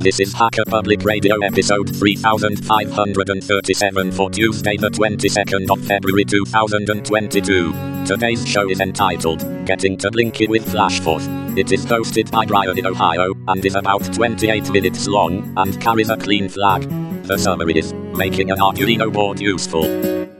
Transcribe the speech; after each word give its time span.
This 0.00 0.20
is 0.20 0.32
Hacker 0.32 0.62
Public 0.64 1.02
Radio 1.02 1.40
episode 1.40 1.88
3537 1.88 4.12
for 4.12 4.30
Tuesday 4.30 4.76
the 4.76 4.90
22nd 4.90 5.68
of 5.68 5.84
February 5.84 6.24
2022. 6.24 8.04
Today's 8.06 8.46
show 8.46 8.70
is 8.70 8.78
entitled 8.78 9.40
Getting 9.66 9.96
to 9.98 10.08
Blinky 10.12 10.46
with 10.46 10.64
Flashforth. 10.66 11.26
It 11.58 11.72
is 11.72 11.84
hosted 11.84 12.30
by 12.30 12.46
Brian 12.46 12.78
in 12.78 12.86
Ohio 12.86 13.34
and 13.48 13.66
is 13.66 13.74
about 13.74 14.04
28 14.14 14.70
minutes 14.70 15.08
long 15.08 15.52
and 15.56 15.82
carries 15.82 16.10
a 16.10 16.16
clean 16.16 16.48
flag. 16.48 16.88
The 17.24 17.36
summary 17.36 17.76
is 17.76 17.92
making 17.92 18.52
an 18.52 18.58
Arduino 18.58 19.12
board 19.12 19.40
useful. 19.40 20.37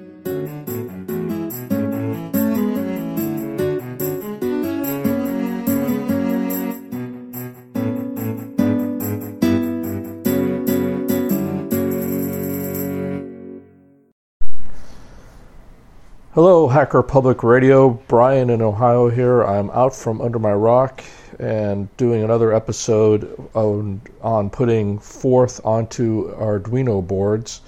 Hello, 16.38 16.68
Hacker 16.68 17.02
Public 17.02 17.42
Radio. 17.42 17.90
Brian 18.06 18.48
in 18.50 18.62
Ohio 18.62 19.08
here. 19.08 19.42
I'm 19.42 19.70
out 19.70 19.92
from 19.92 20.20
under 20.20 20.38
my 20.38 20.52
rock 20.52 21.02
and 21.40 21.88
doing 21.96 22.22
another 22.22 22.54
episode 22.54 23.50
on, 23.54 24.00
on 24.22 24.48
putting 24.48 25.00
forth 25.00 25.60
onto 25.66 26.32
Arduino 26.36 27.04
boards. 27.04 27.62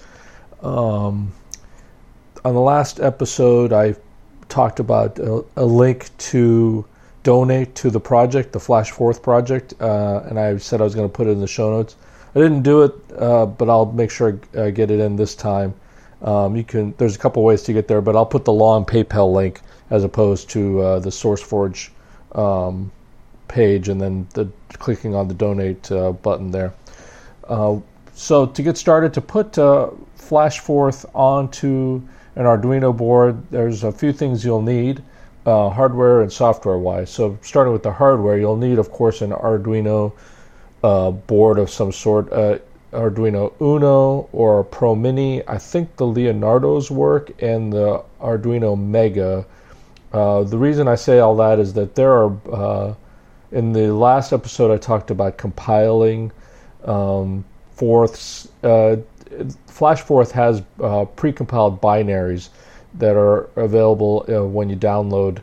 Um, 0.63 1.33
on 2.45 2.55
the 2.55 2.61
last 2.61 3.01
episode, 3.01 3.73
I 3.73 3.97
talked 4.49 4.79
about 4.79 5.19
a, 5.19 5.45
a, 5.57 5.65
link 5.65 6.17
to 6.31 6.85
donate 7.25 7.75
to 7.75 7.91
the 7.91 7.99
project, 7.99 8.53
the 8.53 8.61
Flash 8.61 8.93
Forth 8.93 9.21
project, 9.21 9.75
uh, 9.81 10.23
and 10.29 10.39
I 10.39 10.59
said 10.59 10.81
I 10.81 10.85
was 10.85 10.95
going 10.95 11.09
to 11.09 11.13
put 11.13 11.27
it 11.27 11.31
in 11.31 11.41
the 11.41 11.49
show 11.49 11.71
notes. 11.71 11.97
I 12.37 12.39
didn't 12.39 12.63
do 12.63 12.83
it, 12.83 12.95
uh, 13.19 13.47
but 13.47 13.69
I'll 13.69 13.91
make 13.91 14.13
sure 14.13 14.39
I 14.57 14.71
get 14.71 14.93
it 14.93 15.01
in 15.01 15.17
this 15.17 15.35
time. 15.35 15.75
Um, 16.23 16.57
you 16.57 16.65
can. 16.65 16.95
There's 16.99 17.17
a 17.17 17.19
couple 17.19 17.43
ways 17.43 17.63
to 17.63 17.73
get 17.73 17.89
there, 17.89 18.01
but 18.01 18.15
I'll 18.15 18.27
put 18.27 18.45
the 18.45 18.53
long 18.53 18.85
PayPal 18.85 19.33
link 19.33 19.61
as 19.91 20.05
opposed 20.05 20.51
to 20.51 20.81
uh, 20.81 20.99
the 21.01 21.11
SourceForge 21.11 21.91
um, 22.35 22.93
page, 23.49 23.89
and 23.89 24.01
then 24.01 24.27
the 24.35 24.49
clicking 24.75 25.15
on 25.15 25.29
the 25.29 25.35
donate 25.35 25.91
uh, 25.91 26.13
button 26.13 26.51
there. 26.51 26.73
Uh, 27.49 27.79
so 28.15 28.47
to 28.47 28.63
get 28.63 28.77
started, 28.77 29.15
to 29.15 29.21
put 29.21 29.59
uh, 29.59 29.91
FlashForth 30.19 31.09
onto 31.15 32.03
an 32.37 32.45
Arduino 32.45 32.97
board, 32.97 33.43
there's 33.51 33.83
a 33.83 33.91
few 33.91 34.13
things 34.13 34.45
you'll 34.45 34.63
need, 34.63 35.03
uh, 35.47 35.69
hardware 35.71 36.21
and 36.21 36.33
software-wise. 36.33 37.11
So 37.11 37.39
starting 37.43 37.73
with 37.73 37.83
the 37.83 37.93
hardware, 37.93 38.39
you'll 38.39 38.57
need, 38.57 38.79
of 38.79 38.93
course, 38.93 39.23
an 39.23 39.33
Arduino 39.33 40.13
uh, 40.85 41.11
board 41.11 41.59
of 41.59 41.71
some 41.71 41.93
sort. 41.93 42.31
Arduino 42.93 43.53
Uno 43.61 44.29
or 44.33 44.65
Pro 44.65 44.95
Mini. 44.95 45.47
I 45.49 45.59
think 45.59 45.97
the 45.97 46.07
Leonardo's 46.07 46.91
work 46.91 47.31
and 47.43 47.73
the 47.73 48.03
Arduino 48.21 48.79
Mega. 48.79 49.47
Uh, 50.13 50.43
the 50.43 50.59
reason 50.59 50.89
I 50.89 50.97
say 50.97 51.21
all 51.21 51.37
that 51.37 51.59
is 51.59 51.73
that 51.75 51.95
there 51.95 52.13
are, 52.13 52.37
uh, 52.53 52.95
in 53.53 53.73
the 53.73 53.93
last 53.95 54.33
episode, 54.33 54.73
I 54.73 54.77
talked 54.77 55.11
about 55.11 55.37
compiling 55.37 56.33
um, 56.85 57.45
Forths. 57.77 58.49
Uh, 58.63 58.97
FlashForth 59.69 60.33
has 60.33 60.63
uh, 60.83 61.05
pre-compiled 61.05 61.81
binaries 61.81 62.49
that 62.95 63.17
are 63.17 63.49
available 63.55 64.27
uh, 64.29 64.45
when 64.45 64.69
you 64.69 64.77
download 64.77 65.41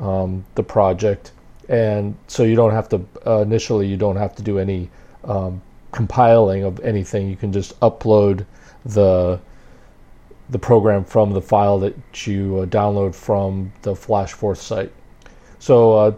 um, 0.00 0.44
the 0.56 0.62
project, 0.64 1.30
and 1.68 2.16
so 2.26 2.42
you 2.42 2.56
don't 2.56 2.72
have 2.72 2.88
to 2.88 3.00
initially 3.42 3.86
you 3.86 3.96
don't 3.96 4.16
have 4.16 4.34
to 4.34 4.42
do 4.42 4.58
any 4.58 4.90
um, 5.24 5.62
compiling 5.98 6.62
of 6.62 6.78
anything. 6.78 7.28
You 7.28 7.34
can 7.34 7.52
just 7.52 7.78
upload 7.80 8.46
the 8.84 9.40
the 10.48 10.58
program 10.58 11.04
from 11.04 11.32
the 11.32 11.42
file 11.42 11.80
that 11.80 11.96
you 12.24 12.60
uh, 12.60 12.66
download 12.66 13.16
from 13.16 13.72
the 13.82 13.94
FlashForth 13.94 14.58
site. 14.58 14.92
So, 15.58 15.92
uh, 15.92 16.14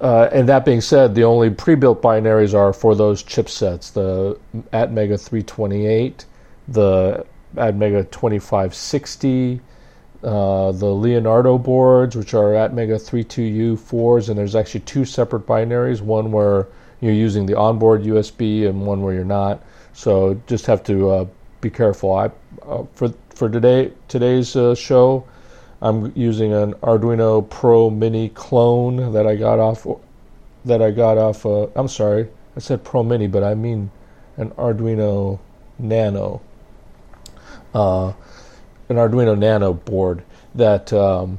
uh, 0.00 0.28
and 0.32 0.48
that 0.48 0.64
being 0.64 0.80
said, 0.80 1.14
the 1.14 1.22
only 1.22 1.48
pre-built 1.48 2.02
binaries 2.02 2.54
are 2.54 2.72
for 2.72 2.96
those 2.96 3.22
chipsets: 3.22 3.92
the 3.92 4.36
Atmega 4.72 5.16
328, 5.16 6.24
the 6.66 7.24
Atmega 7.54 8.02
2560, 8.10 9.60
uh, 10.24 10.72
the 10.72 10.92
Leonardo 11.04 11.56
boards, 11.56 12.16
which 12.16 12.34
are 12.34 12.50
Atmega 12.64 12.98
32U4s, 12.98 14.28
and 14.28 14.36
there's 14.36 14.56
actually 14.56 14.80
two 14.80 15.04
separate 15.04 15.46
binaries. 15.46 16.00
One 16.00 16.32
where 16.32 16.66
you're 17.00 17.12
using 17.12 17.46
the 17.46 17.56
onboard 17.56 18.02
USB 18.02 18.68
and 18.68 18.86
one 18.86 19.02
where 19.02 19.14
you're 19.14 19.24
not. 19.24 19.62
So 19.92 20.40
just 20.46 20.66
have 20.66 20.82
to 20.84 21.10
uh, 21.10 21.26
be 21.60 21.70
careful. 21.70 22.14
I 22.14 22.30
uh, 22.66 22.84
for 22.92 23.12
for 23.30 23.48
today 23.48 23.92
today's 24.08 24.56
uh, 24.56 24.74
show, 24.74 25.26
I'm 25.80 26.12
using 26.16 26.52
an 26.52 26.74
Arduino 26.74 27.48
Pro 27.48 27.90
Mini 27.90 28.28
clone 28.30 29.12
that 29.12 29.26
I 29.26 29.36
got 29.36 29.58
off 29.58 29.86
that 30.64 30.82
I 30.82 30.90
got 30.90 31.18
off. 31.18 31.46
Uh, 31.46 31.66
I'm 31.74 31.88
sorry, 31.88 32.28
I 32.56 32.60
said 32.60 32.84
Pro 32.84 33.02
Mini, 33.02 33.26
but 33.26 33.42
I 33.42 33.54
mean 33.54 33.90
an 34.36 34.50
Arduino 34.50 35.38
Nano. 35.78 36.40
Uh, 37.74 38.12
an 38.88 38.96
Arduino 38.96 39.36
Nano 39.38 39.72
board 39.72 40.22
that 40.54 40.92
um, 40.92 41.38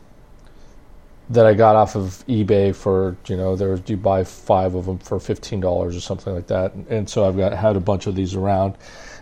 that 1.29 1.45
I 1.45 1.53
got 1.53 1.75
off 1.75 1.95
of 1.95 2.23
eBay 2.28 2.75
for 2.75 3.16
you 3.28 3.38
know 3.38 3.56
there 3.56 3.79
you 3.85 3.97
buy 3.97 4.23
five 4.23 4.75
of 4.75 4.85
them 4.85 4.97
for 4.97 5.19
fifteen 5.19 5.59
dollars 5.59 5.95
or 5.95 6.01
something 6.01 6.34
like 6.34 6.47
that, 6.47 6.73
and 6.73 7.09
so 7.09 7.28
I've 7.28 7.38
got 7.38 7.53
had 7.53 7.75
a 7.75 7.79
bunch 7.79 8.07
of 8.07 8.16
these 8.16 8.35
around. 8.35 8.75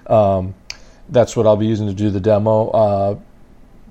Um, 0.08 0.56
that's 1.10 1.36
what 1.36 1.46
I'll 1.46 1.58
be 1.58 1.68
using 1.68 1.88
to 1.88 1.94
do 1.94 2.10
the 2.10 2.20
demo. 2.20 2.70
Uh, 2.70 3.20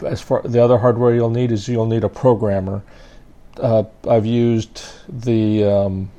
as 0.05 0.21
far 0.21 0.43
the 0.43 0.63
other 0.63 0.79
hardware 0.79 1.15
you'll 1.15 1.31
need 1.31 1.53
is 1.53 1.69
you'll 1.69 1.87
need 1.87 2.05
a 2.05 2.09
programmer. 2.09 2.83
Uh, 3.59 3.85
I've 4.09 4.27
used 4.27 4.83
the 5.09 5.65
um, 5.65 6.11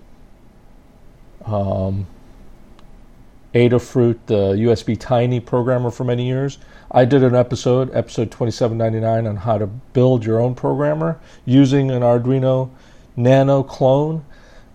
um, 1.45 2.07
Adafruit, 3.53 4.17
the 4.25 4.53
USB 4.53 4.99
Tiny 4.99 5.39
programmer 5.39 5.91
for 5.91 6.03
many 6.03 6.27
years. 6.27 6.57
I 6.91 7.03
did 7.03 7.23
an 7.23 7.35
episode, 7.35 7.93
episode 7.93 8.31
2799, 8.31 9.27
on 9.27 9.35
how 9.35 9.57
to 9.57 9.67
build 9.67 10.25
your 10.25 10.39
own 10.39 10.55
programmer 10.55 11.19
using 11.45 11.91
an 11.91 12.01
Arduino 12.01 12.69
Nano 13.17 13.63
clone. 13.63 14.23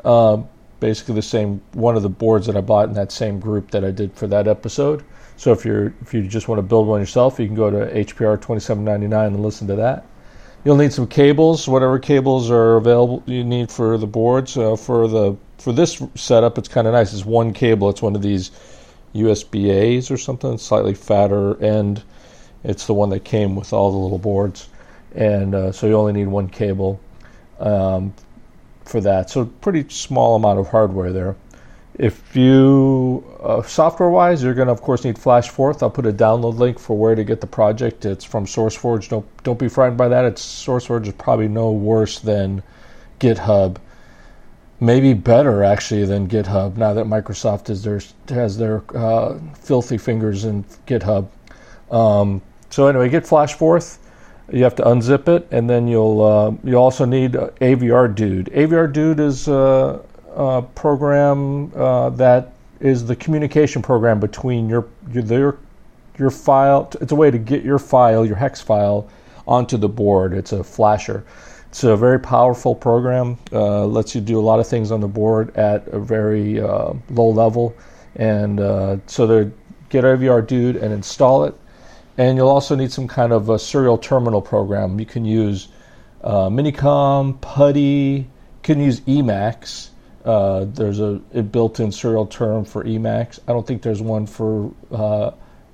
Uh, 0.04 0.42
basically, 0.78 1.14
the 1.14 1.22
same 1.22 1.62
one 1.72 1.96
of 1.96 2.02
the 2.02 2.10
boards 2.10 2.46
that 2.46 2.56
I 2.56 2.60
bought 2.60 2.88
in 2.88 2.94
that 2.94 3.12
same 3.12 3.40
group 3.40 3.70
that 3.70 3.84
I 3.84 3.90
did 3.90 4.12
for 4.14 4.26
that 4.26 4.46
episode. 4.46 5.04
So 5.36 5.52
if 5.52 5.64
you're 5.64 5.94
if 6.02 6.12
you 6.12 6.22
just 6.22 6.48
want 6.48 6.58
to 6.58 6.62
build 6.62 6.86
one 6.86 7.00
yourself, 7.00 7.40
you 7.40 7.46
can 7.46 7.56
go 7.56 7.70
to 7.70 7.78
HPR 7.78 8.36
2799 8.36 9.26
and 9.26 9.42
listen 9.42 9.66
to 9.68 9.76
that. 9.76 10.04
You'll 10.64 10.76
need 10.76 10.92
some 10.92 11.06
cables, 11.06 11.66
whatever 11.66 11.98
cables 11.98 12.50
are 12.50 12.76
available 12.76 13.22
you 13.26 13.42
need 13.42 13.70
for 13.70 13.96
the 13.96 14.06
boards. 14.06 14.56
Uh, 14.56 14.76
for 14.76 15.08
the 15.08 15.36
for 15.58 15.72
this 15.72 16.02
setup, 16.14 16.58
it's 16.58 16.68
kind 16.68 16.86
of 16.86 16.92
nice. 16.92 17.14
It's 17.14 17.24
one 17.24 17.54
cable. 17.54 17.88
It's 17.88 18.02
one 18.02 18.14
of 18.14 18.22
these 18.22 18.50
USB-As 19.14 20.10
or 20.10 20.16
something, 20.16 20.58
slightly 20.58 20.94
fatter 20.94 21.62
end. 21.62 22.02
It's 22.64 22.86
the 22.86 22.94
one 22.94 23.10
that 23.10 23.24
came 23.24 23.56
with 23.56 23.72
all 23.72 23.90
the 23.90 23.98
little 23.98 24.18
boards, 24.18 24.68
and 25.14 25.54
uh, 25.54 25.72
so 25.72 25.86
you 25.86 25.94
only 25.94 26.12
need 26.12 26.28
one 26.28 26.48
cable 26.48 27.00
um, 27.58 28.14
for 28.84 29.00
that. 29.00 29.30
So 29.30 29.46
pretty 29.46 29.88
small 29.88 30.36
amount 30.36 30.60
of 30.60 30.68
hardware 30.68 31.12
there. 31.12 31.36
If 31.98 32.34
you 32.34 33.22
uh, 33.42 33.62
software-wise, 33.62 34.42
you're 34.42 34.54
going 34.54 34.68
to 34.68 34.72
of 34.72 34.80
course 34.80 35.04
need 35.04 35.16
FlashForth. 35.16 35.82
I'll 35.82 35.90
put 35.90 36.06
a 36.06 36.12
download 36.12 36.56
link 36.56 36.78
for 36.78 36.96
where 36.96 37.14
to 37.14 37.24
get 37.24 37.40
the 37.40 37.46
project. 37.46 38.06
It's 38.06 38.24
from 38.24 38.46
SourceForge. 38.46 39.08
Don't 39.08 39.26
don't 39.42 39.58
be 39.58 39.68
frightened 39.68 39.98
by 39.98 40.08
that. 40.08 40.24
It's 40.24 40.42
SourceForge 40.42 41.06
is 41.06 41.12
probably 41.14 41.48
no 41.48 41.70
worse 41.70 42.18
than 42.20 42.62
GitHub 43.20 43.76
maybe 44.82 45.14
better 45.14 45.62
actually 45.62 46.05
than 46.05 46.26
GitHub 46.26 46.76
now 46.76 46.93
that 46.93 47.06
Microsoft 47.06 47.70
is 47.70 47.84
their, 47.84 48.00
has 48.29 48.58
their 48.58 48.82
uh, 48.96 49.38
filthy 49.55 49.96
fingers 49.96 50.44
in 50.44 50.64
GitHub. 50.88 51.29
Um, 51.90 52.43
so 52.69 52.88
anyway, 52.88 53.08
get 53.08 53.23
FlashForth. 53.23 53.99
You 54.52 54.64
have 54.64 54.75
to 54.76 54.82
unzip 54.82 55.29
it, 55.29 55.46
and 55.52 55.70
then 55.70 55.87
you'll 55.87 56.20
uh, 56.20 56.69
you 56.69 56.75
also 56.75 57.05
need 57.05 57.32
avrdude. 57.32 58.50
AVR 58.50 58.93
Dude 58.93 59.20
is 59.20 59.46
a, 59.46 60.00
a 60.34 60.62
program 60.75 61.73
uh, 61.76 62.11
that 62.11 62.52
is 62.81 63.06
the 63.06 63.14
communication 63.14 63.82
program 63.82 64.19
between 64.19 64.69
your 64.69 64.88
your 65.12 65.58
your 66.19 66.31
file. 66.31 66.90
It's 67.00 67.12
a 67.12 67.14
way 67.14 67.31
to 67.31 67.38
get 67.38 67.62
your 67.62 67.78
file, 67.78 68.26
your 68.26 68.37
hex 68.37 68.61
file, 68.61 69.08
onto 69.46 69.76
the 69.76 69.88
board. 69.88 70.35
It's 70.35 70.52
a 70.52 70.64
flasher. 70.64 71.25
It's 71.72 71.84
a 71.84 71.96
very 71.96 72.20
powerful 72.20 72.74
program. 72.74 73.38
Uh, 73.50 73.86
lets 73.86 74.14
you 74.14 74.20
do 74.20 74.38
a 74.38 74.44
lot 74.44 74.60
of 74.60 74.69
things 74.69 74.90
on 74.90 75.00
the 75.00 75.08
board 75.08 75.56
at 75.56 75.88
a 75.88 75.98
very 75.98 76.60
uh, 76.60 76.92
low 77.08 77.30
level. 77.30 77.74
And 78.14 78.60
uh, 78.60 78.98
so 79.06 79.26
they 79.26 79.50
get 79.88 80.04
avrdude 80.04 80.82
and 80.82 80.92
install 80.92 81.44
it. 81.44 81.54
And 82.19 82.36
you'll 82.36 82.50
also 82.50 82.76
need 82.76 82.92
some 82.92 83.08
kind 83.08 83.32
of 83.32 83.48
a 83.48 83.58
serial 83.58 83.96
terminal 83.96 84.42
program. 84.42 85.00
You 85.00 85.06
can 85.06 85.24
use 85.24 85.69
uh, 86.22 86.50
Minicom, 86.50 87.40
PuTTY, 87.40 88.18
you 88.18 88.26
can 88.62 88.78
use 88.78 89.00
Emacs. 89.00 89.88
Uh, 90.26 90.66
there's 90.68 91.00
a, 91.00 91.22
a, 91.32 91.42
built-in 91.42 91.90
serial 91.90 92.26
term 92.26 92.66
for 92.66 92.84
Emacs. 92.84 93.38
I 93.48 93.52
don't 93.52 93.66
think 93.66 93.80
there's 93.80 94.02
one 94.02 94.26
for 94.26 94.75
uh, 94.90 95.30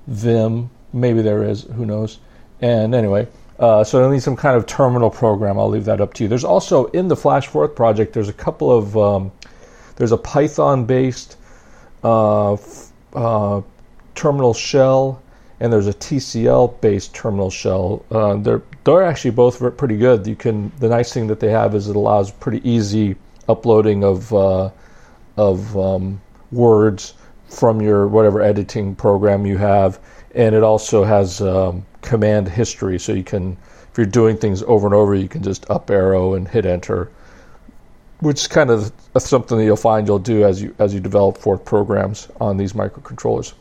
Vim. 0.07 0.69
Maybe 0.93 1.21
there 1.21 1.43
is. 1.43 1.63
Who 1.63 1.85
knows? 1.85 2.19
And 2.61 2.95
anyway, 2.95 3.27
uh, 3.59 3.83
so 3.83 4.07
I 4.07 4.11
need 4.11 4.23
some 4.23 4.37
kind 4.37 4.55
of 4.55 4.65
terminal 4.65 5.09
program. 5.09 5.59
I'll 5.59 5.69
leave 5.69 5.85
that 5.85 5.99
up 5.99 6.13
to 6.15 6.23
you. 6.23 6.29
There's 6.29 6.45
also 6.45 6.85
in 6.87 7.09
the 7.09 7.15
FlashForth 7.15 7.75
project. 7.75 8.13
There's 8.13 8.29
a 8.29 8.33
couple 8.33 8.71
of 8.71 8.97
um, 8.97 9.31
there's 9.97 10.13
a 10.13 10.17
Python-based 10.17 11.35
uh, 12.03 12.57
uh, 13.13 13.61
terminal 14.15 14.53
shell, 14.53 15.21
and 15.59 15.73
there's 15.73 15.87
a 15.87 15.93
TCL-based 15.93 17.13
terminal 17.13 17.49
shell. 17.49 18.05
Uh, 18.09 18.35
they're 18.35 18.61
they're 18.85 19.03
actually 19.03 19.31
both 19.31 19.59
pretty 19.77 19.97
good. 19.97 20.25
You 20.25 20.37
can 20.37 20.71
the 20.79 20.87
nice 20.87 21.13
thing 21.13 21.27
that 21.27 21.41
they 21.41 21.51
have 21.51 21.75
is 21.75 21.89
it 21.89 21.97
allows 21.97 22.31
pretty 22.31 22.67
easy 22.67 23.17
uploading 23.49 24.05
of 24.05 24.33
uh, 24.33 24.69
of 25.35 25.77
um, 25.77 26.21
words 26.53 27.13
from 27.49 27.81
your 27.81 28.07
whatever 28.07 28.41
editing 28.41 28.95
program 28.95 29.45
you 29.45 29.57
have, 29.57 29.99
and 30.33 30.55
it 30.55 30.63
also 30.63 31.03
has 31.03 31.41
um, 31.41 31.85
command 32.01 32.47
history, 32.47 32.99
so 32.99 33.13
you 33.13 33.23
can 33.23 33.57
if 33.91 33.97
you're 33.97 34.05
doing 34.05 34.37
things 34.37 34.63
over 34.63 34.85
and 34.87 34.95
over, 34.95 35.15
you 35.15 35.27
can 35.27 35.43
just 35.43 35.69
up 35.69 35.89
arrow 35.89 36.35
and 36.35 36.47
hit 36.47 36.65
enter 36.65 37.09
which 38.21 38.41
is 38.41 38.47
kind 38.47 38.69
of 38.69 38.91
something 39.17 39.57
that 39.57 39.63
you'll 39.63 39.75
find 39.75 40.07
you'll 40.07 40.19
do 40.19 40.43
as 40.43 40.61
you 40.61 40.75
as 40.79 40.93
you 40.93 40.99
develop 40.99 41.37
forth 41.37 41.63
programs 41.63 42.27
on 42.39 42.57
these 42.57 42.73
microcontrollers. 42.73 43.53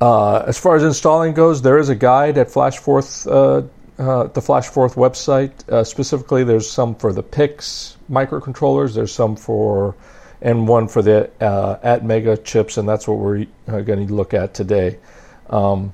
Uh, 0.00 0.44
as 0.46 0.56
far 0.58 0.76
as 0.76 0.84
installing 0.84 1.34
goes, 1.34 1.60
there 1.60 1.78
is 1.78 1.88
a 1.88 1.94
guide 1.94 2.38
at 2.38 2.46
FlashForth, 2.46 3.26
uh, 3.26 3.66
uh, 4.00 4.24
the 4.28 4.40
FlashForth 4.40 4.94
website. 4.94 5.68
Uh, 5.68 5.82
specifically, 5.82 6.44
there's 6.44 6.70
some 6.70 6.94
for 6.94 7.12
the 7.12 7.22
PICs 7.22 7.96
microcontrollers. 8.08 8.94
There's 8.94 9.10
some 9.10 9.34
for, 9.34 9.96
and 10.40 10.68
one 10.68 10.86
for 10.86 11.02
the 11.02 11.28
uh, 11.40 11.78
Atmega 11.98 12.44
chips, 12.44 12.76
and 12.76 12.88
that's 12.88 13.08
what 13.08 13.18
we're 13.18 13.46
uh, 13.66 13.80
going 13.80 14.06
to 14.06 14.14
look 14.14 14.34
at 14.34 14.54
today. 14.54 15.00
Um, 15.50 15.92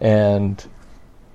and 0.00 0.64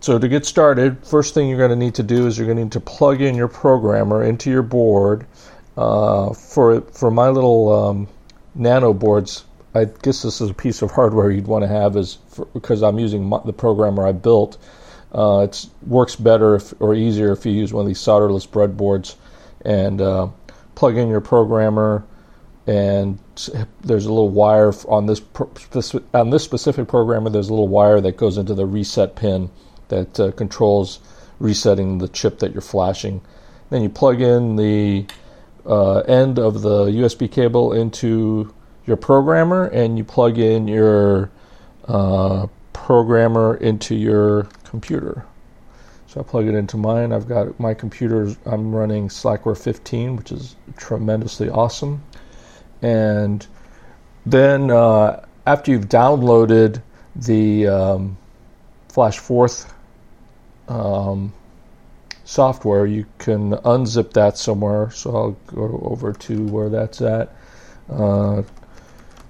so 0.02 0.18
to 0.18 0.28
get 0.28 0.46
started, 0.46 1.06
first 1.06 1.34
thing 1.34 1.50
you're 1.50 1.58
going 1.58 1.72
to 1.72 1.76
need 1.76 1.96
to 1.96 2.04
do 2.04 2.26
is 2.28 2.38
you're 2.38 2.48
going 2.48 2.58
to 2.58 2.64
need 2.64 2.72
to 2.72 2.80
plug 2.80 3.22
in 3.22 3.36
your 3.36 3.50
programmer 3.50 4.24
into 4.24 4.50
your 4.50 4.64
board. 4.64 5.26
Uh, 5.78 6.34
for 6.34 6.82
for 6.82 7.10
my 7.10 7.30
little 7.30 7.72
um, 7.72 8.08
nano 8.56 8.94
boards, 8.94 9.46
I 9.74 9.86
guess 9.86 10.24
this 10.24 10.42
is 10.42 10.50
a 10.50 10.54
piece 10.54 10.82
of 10.82 10.92
hardware 10.92 11.32
you'd 11.32 11.48
want 11.48 11.64
to 11.64 11.68
have 11.68 11.96
is 11.96 12.18
for, 12.30 12.46
because 12.48 12.82
I'm 12.82 13.00
using 13.00 13.24
my, 13.24 13.40
the 13.46 13.54
programmer 13.54 14.06
I 14.08 14.12
built. 14.12 14.58
Uh, 15.14 15.48
it 15.50 15.66
works 15.88 16.16
better 16.16 16.56
if, 16.56 16.74
or 16.80 16.94
easier 16.94 17.32
if 17.32 17.46
you 17.46 17.52
use 17.52 17.74
one 17.74 17.82
of 17.82 17.88
these 17.88 18.00
solderless 18.00 18.48
breadboards 18.48 19.16
and 19.66 20.02
uh, 20.02 20.28
plug 20.76 20.98
in 20.98 21.10
your 21.10 21.22
programmer. 21.22 22.04
And 22.69 23.18
there's 23.81 24.06
a 24.06 24.10
little 24.10 24.30
wire 24.30 24.71
on 24.88 25.07
this 25.07 25.24
on 26.13 26.30
this 26.30 26.44
specific 26.44 26.88
programmer. 26.88 27.31
There's 27.31 27.50
a 27.50 27.54
little 27.54 27.68
wire 27.68 28.00
that 28.00 28.16
goes 28.16 28.38
into 28.38 28.54
the 28.54 28.68
reset 28.68 29.16
pin 29.16 29.50
that 29.88 30.19
uh, 30.19 30.31
controls 30.33 31.00
resetting 31.39 31.98
the 31.98 32.07
chip 32.07 32.38
that 32.39 32.51
you're 32.51 32.62
flashing. 32.62 33.21
Then 33.71 33.81
you 33.81 33.89
plug 33.89 34.21
in 34.21 34.56
the 34.56 35.07
uh, 35.66 36.01
end 36.01 36.38
of 36.38 36.62
the 36.62 36.86
USB 36.86 37.31
cable 37.31 37.74
into 37.74 38.54
your 38.86 38.98
programmer, 38.98 39.66
and 39.66 39.98
you 39.98 40.04
plug 40.04 40.38
in 40.38 40.68
your 40.68 41.31
uh, 41.88 42.45
programmer 42.71 43.56
into 43.56 43.95
your 43.95 44.44
computer. 44.63 45.25
So 46.06 46.19
I 46.19 46.24
plug 46.24 46.45
it 46.45 46.54
into 46.54 46.77
mine. 46.77 47.13
I've 47.13 47.27
got 47.27 47.60
my 47.60 47.74
computer. 47.74 48.36
I'm 48.45 48.75
running 48.75 49.07
Slackware 49.07 49.57
15, 49.57 50.18
which 50.18 50.31
is 50.31 50.56
tremendously 50.77 51.50
awesome. 51.50 52.04
And 52.81 53.46
then 54.26 54.72
uh, 54.72 55.26
after 55.46 55.72
you've 55.72 55.90
downloaded 55.90 56.81
the 57.16 57.68
um, 57.68 58.18
FlashForth 58.90 59.72
um, 60.68 61.34
software, 62.24 62.86
you 62.86 63.06
can 63.18 63.52
unzip 63.52 64.14
that 64.14 64.38
somewhere. 64.38 64.92
So 64.92 65.16
I'll 65.16 65.38
go 65.48 65.81
over 65.84 66.14
to 66.14 66.46
where 66.48 66.70
that's 66.70 67.02
at. 67.02 67.36
Uh, 67.90 68.44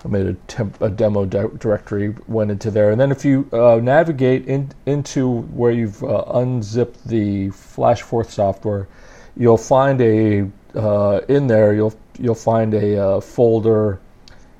I 0.04 0.08
made 0.08 0.28
a, 0.28 0.34
temp, 0.34 0.82
a 0.82 0.90
demo 0.90 1.26
di- 1.26 1.58
directory, 1.58 2.16
went 2.28 2.52
into 2.52 2.72
there, 2.72 2.92
and 2.92 3.00
then 3.00 3.12
if 3.12 3.26
you 3.26 3.50
uh, 3.52 3.80
navigate 3.84 4.48
in, 4.48 4.72
into 4.86 5.42
where 5.42 5.72
you've 5.72 6.02
uh, 6.04 6.24
unzipped 6.28 7.06
the 7.06 7.50
Flash 7.50 8.02
FlashForth 8.02 8.30
software, 8.30 8.88
you'll 9.36 9.58
find 9.58 10.00
a 10.00 10.50
uh, 10.76 11.22
in 11.28 11.48
there 11.48 11.74
you'll 11.74 11.98
you'll 12.20 12.36
find 12.36 12.74
a 12.74 13.02
uh, 13.02 13.22
folder 13.22 14.00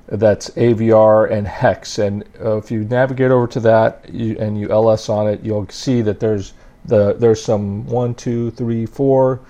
that's 0.06 0.50
AVR 0.50 1.30
and 1.30 1.46
hex, 1.46 1.98
and 1.98 2.24
uh, 2.40 2.56
if 2.56 2.70
you 2.70 2.84
navigate 2.84 3.30
over 3.30 3.46
to 3.46 3.60
that 3.60 4.12
you, 4.12 4.36
and 4.38 4.58
you 4.58 4.68
ls 4.68 5.08
on 5.08 5.28
it, 5.28 5.40
you'll 5.42 5.68
see 5.68 6.02
that 6.02 6.18
there's 6.18 6.52
the 6.86 7.14
there's 7.14 7.42
some 7.42 7.86
one, 7.86 8.14
two, 8.14 8.50
three, 8.52 8.86
four 8.86 9.40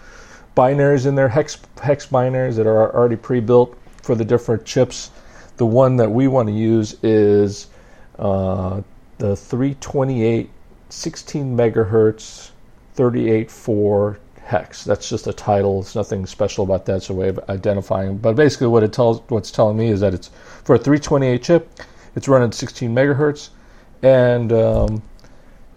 binaries 0.56 1.06
in 1.06 1.14
there, 1.14 1.28
hex 1.28 1.58
hex 1.80 2.06
binaries 2.06 2.56
that 2.56 2.66
are 2.66 2.94
already 2.94 3.16
pre-built 3.16 3.76
for 4.02 4.14
the 4.14 4.24
different 4.24 4.64
chips. 4.64 5.10
The 5.56 5.66
one 5.66 5.96
that 5.96 6.10
we 6.10 6.28
want 6.28 6.48
to 6.48 6.54
use 6.54 6.96
is 7.02 7.68
uh, 8.18 8.82
the 9.18 9.36
328 9.36 10.50
16 10.90 11.56
megahertz 11.56 12.50
38.4 12.96 14.18
hex. 14.50 14.82
That's 14.82 15.08
just 15.08 15.28
a 15.28 15.32
title. 15.32 15.80
It's 15.80 15.94
nothing 15.94 16.26
special 16.26 16.64
about 16.64 16.84
that. 16.86 16.96
It's 16.96 17.10
a 17.10 17.14
way 17.14 17.28
of 17.28 17.38
identifying. 17.48 18.18
But 18.18 18.34
basically, 18.34 18.66
what 18.66 18.82
it 18.82 18.92
tells, 18.92 19.20
what's 19.28 19.52
telling 19.52 19.76
me 19.76 19.88
is 19.88 20.00
that 20.00 20.12
it's 20.12 20.28
for 20.64 20.74
a 20.74 20.78
328 20.78 21.42
chip. 21.42 21.80
It's 22.16 22.26
running 22.26 22.50
16 22.50 22.92
megahertz, 22.92 23.50
and 24.02 24.52
um, 24.52 25.02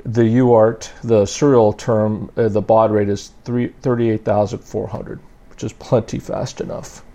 the 0.04 0.24
UART, 0.24 0.90
the 1.04 1.28
serial 1.28 1.72
term, 1.74 2.32
uh, 2.36 2.50
the 2.50 2.62
baud 2.62 2.92
rate 2.92 3.10
is 3.10 3.32
38,400, 3.46 5.20
which 5.50 5.64
is 5.64 5.74
plenty 5.74 6.18
fast 6.18 6.60
enough. 6.60 7.06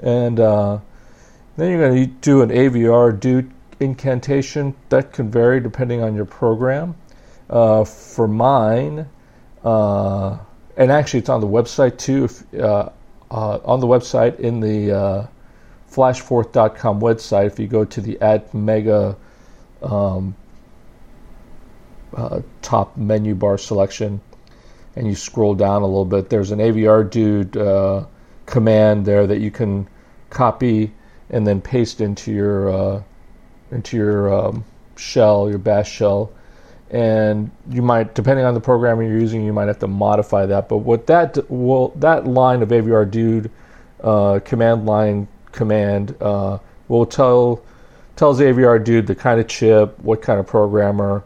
And 0.00 0.40
uh, 0.40 0.78
then 1.56 1.70
you're 1.70 1.88
going 1.88 2.04
to 2.04 2.12
do 2.20 2.42
an 2.42 2.50
avrdude 2.50 3.50
incantation. 3.78 4.74
That 4.88 5.12
can 5.12 5.30
vary 5.30 5.60
depending 5.60 6.02
on 6.02 6.16
your 6.16 6.24
program. 6.24 6.96
Uh, 7.48 7.84
for 7.84 8.26
mine, 8.26 9.08
uh, 9.64 10.38
and 10.78 10.90
actually 10.90 11.20
it's 11.20 11.28
on 11.28 11.42
the 11.42 11.46
website 11.46 11.98
too. 11.98 12.24
If, 12.24 12.54
uh, 12.54 12.88
uh, 13.30 13.58
on 13.64 13.80
the 13.80 13.86
website 13.86 14.40
in 14.40 14.60
the 14.60 15.28
flashforth.com 15.90 17.00
website, 17.00 17.46
if 17.46 17.58
you 17.58 17.66
go 17.66 17.84
to 17.84 18.00
the 18.00 18.16
Atmega 18.22 19.16
um, 19.82 20.34
uh, 22.16 22.40
top 22.62 22.96
menu 22.96 23.34
bar 23.34 23.58
selection 23.58 24.20
and 24.96 25.06
you 25.06 25.14
scroll 25.14 25.54
down 25.54 25.82
a 25.82 25.86
little 25.86 26.04
bit, 26.04 26.30
there's 26.30 26.50
an 26.50 26.58
avrdude 26.58 27.56
uh, 27.56 28.06
command 28.46 29.04
there 29.04 29.26
that 29.26 29.40
you 29.40 29.50
can 29.50 29.86
copy 30.30 30.92
and 31.30 31.46
then 31.46 31.60
paste 31.60 32.00
into 32.00 32.32
your 32.32 32.70
uh, 32.70 33.02
into 33.70 33.96
your 33.96 34.34
um, 34.34 34.64
shell, 34.96 35.48
your 35.48 35.58
bash 35.58 35.90
shell. 35.90 36.32
And 36.90 37.50
you 37.68 37.82
might, 37.82 38.14
depending 38.14 38.46
on 38.46 38.54
the 38.54 38.60
programmer 38.60 39.02
you're 39.02 39.18
using, 39.18 39.44
you 39.44 39.52
might 39.52 39.68
have 39.68 39.78
to 39.80 39.88
modify 39.88 40.46
that. 40.46 40.68
But 40.68 40.78
what 40.78 41.06
that 41.08 41.50
will 41.50 41.88
that 41.96 42.26
line 42.26 42.62
of 42.62 42.70
avrdude 42.70 43.50
uh, 44.02 44.40
command 44.44 44.86
line 44.86 45.28
command 45.52 46.16
uh, 46.20 46.58
will 46.88 47.04
tell 47.04 47.62
tells 48.16 48.40
avrdude 48.40 49.06
the 49.06 49.14
kind 49.14 49.38
of 49.38 49.48
chip, 49.48 49.98
what 50.00 50.22
kind 50.22 50.40
of 50.40 50.46
programmer, 50.46 51.22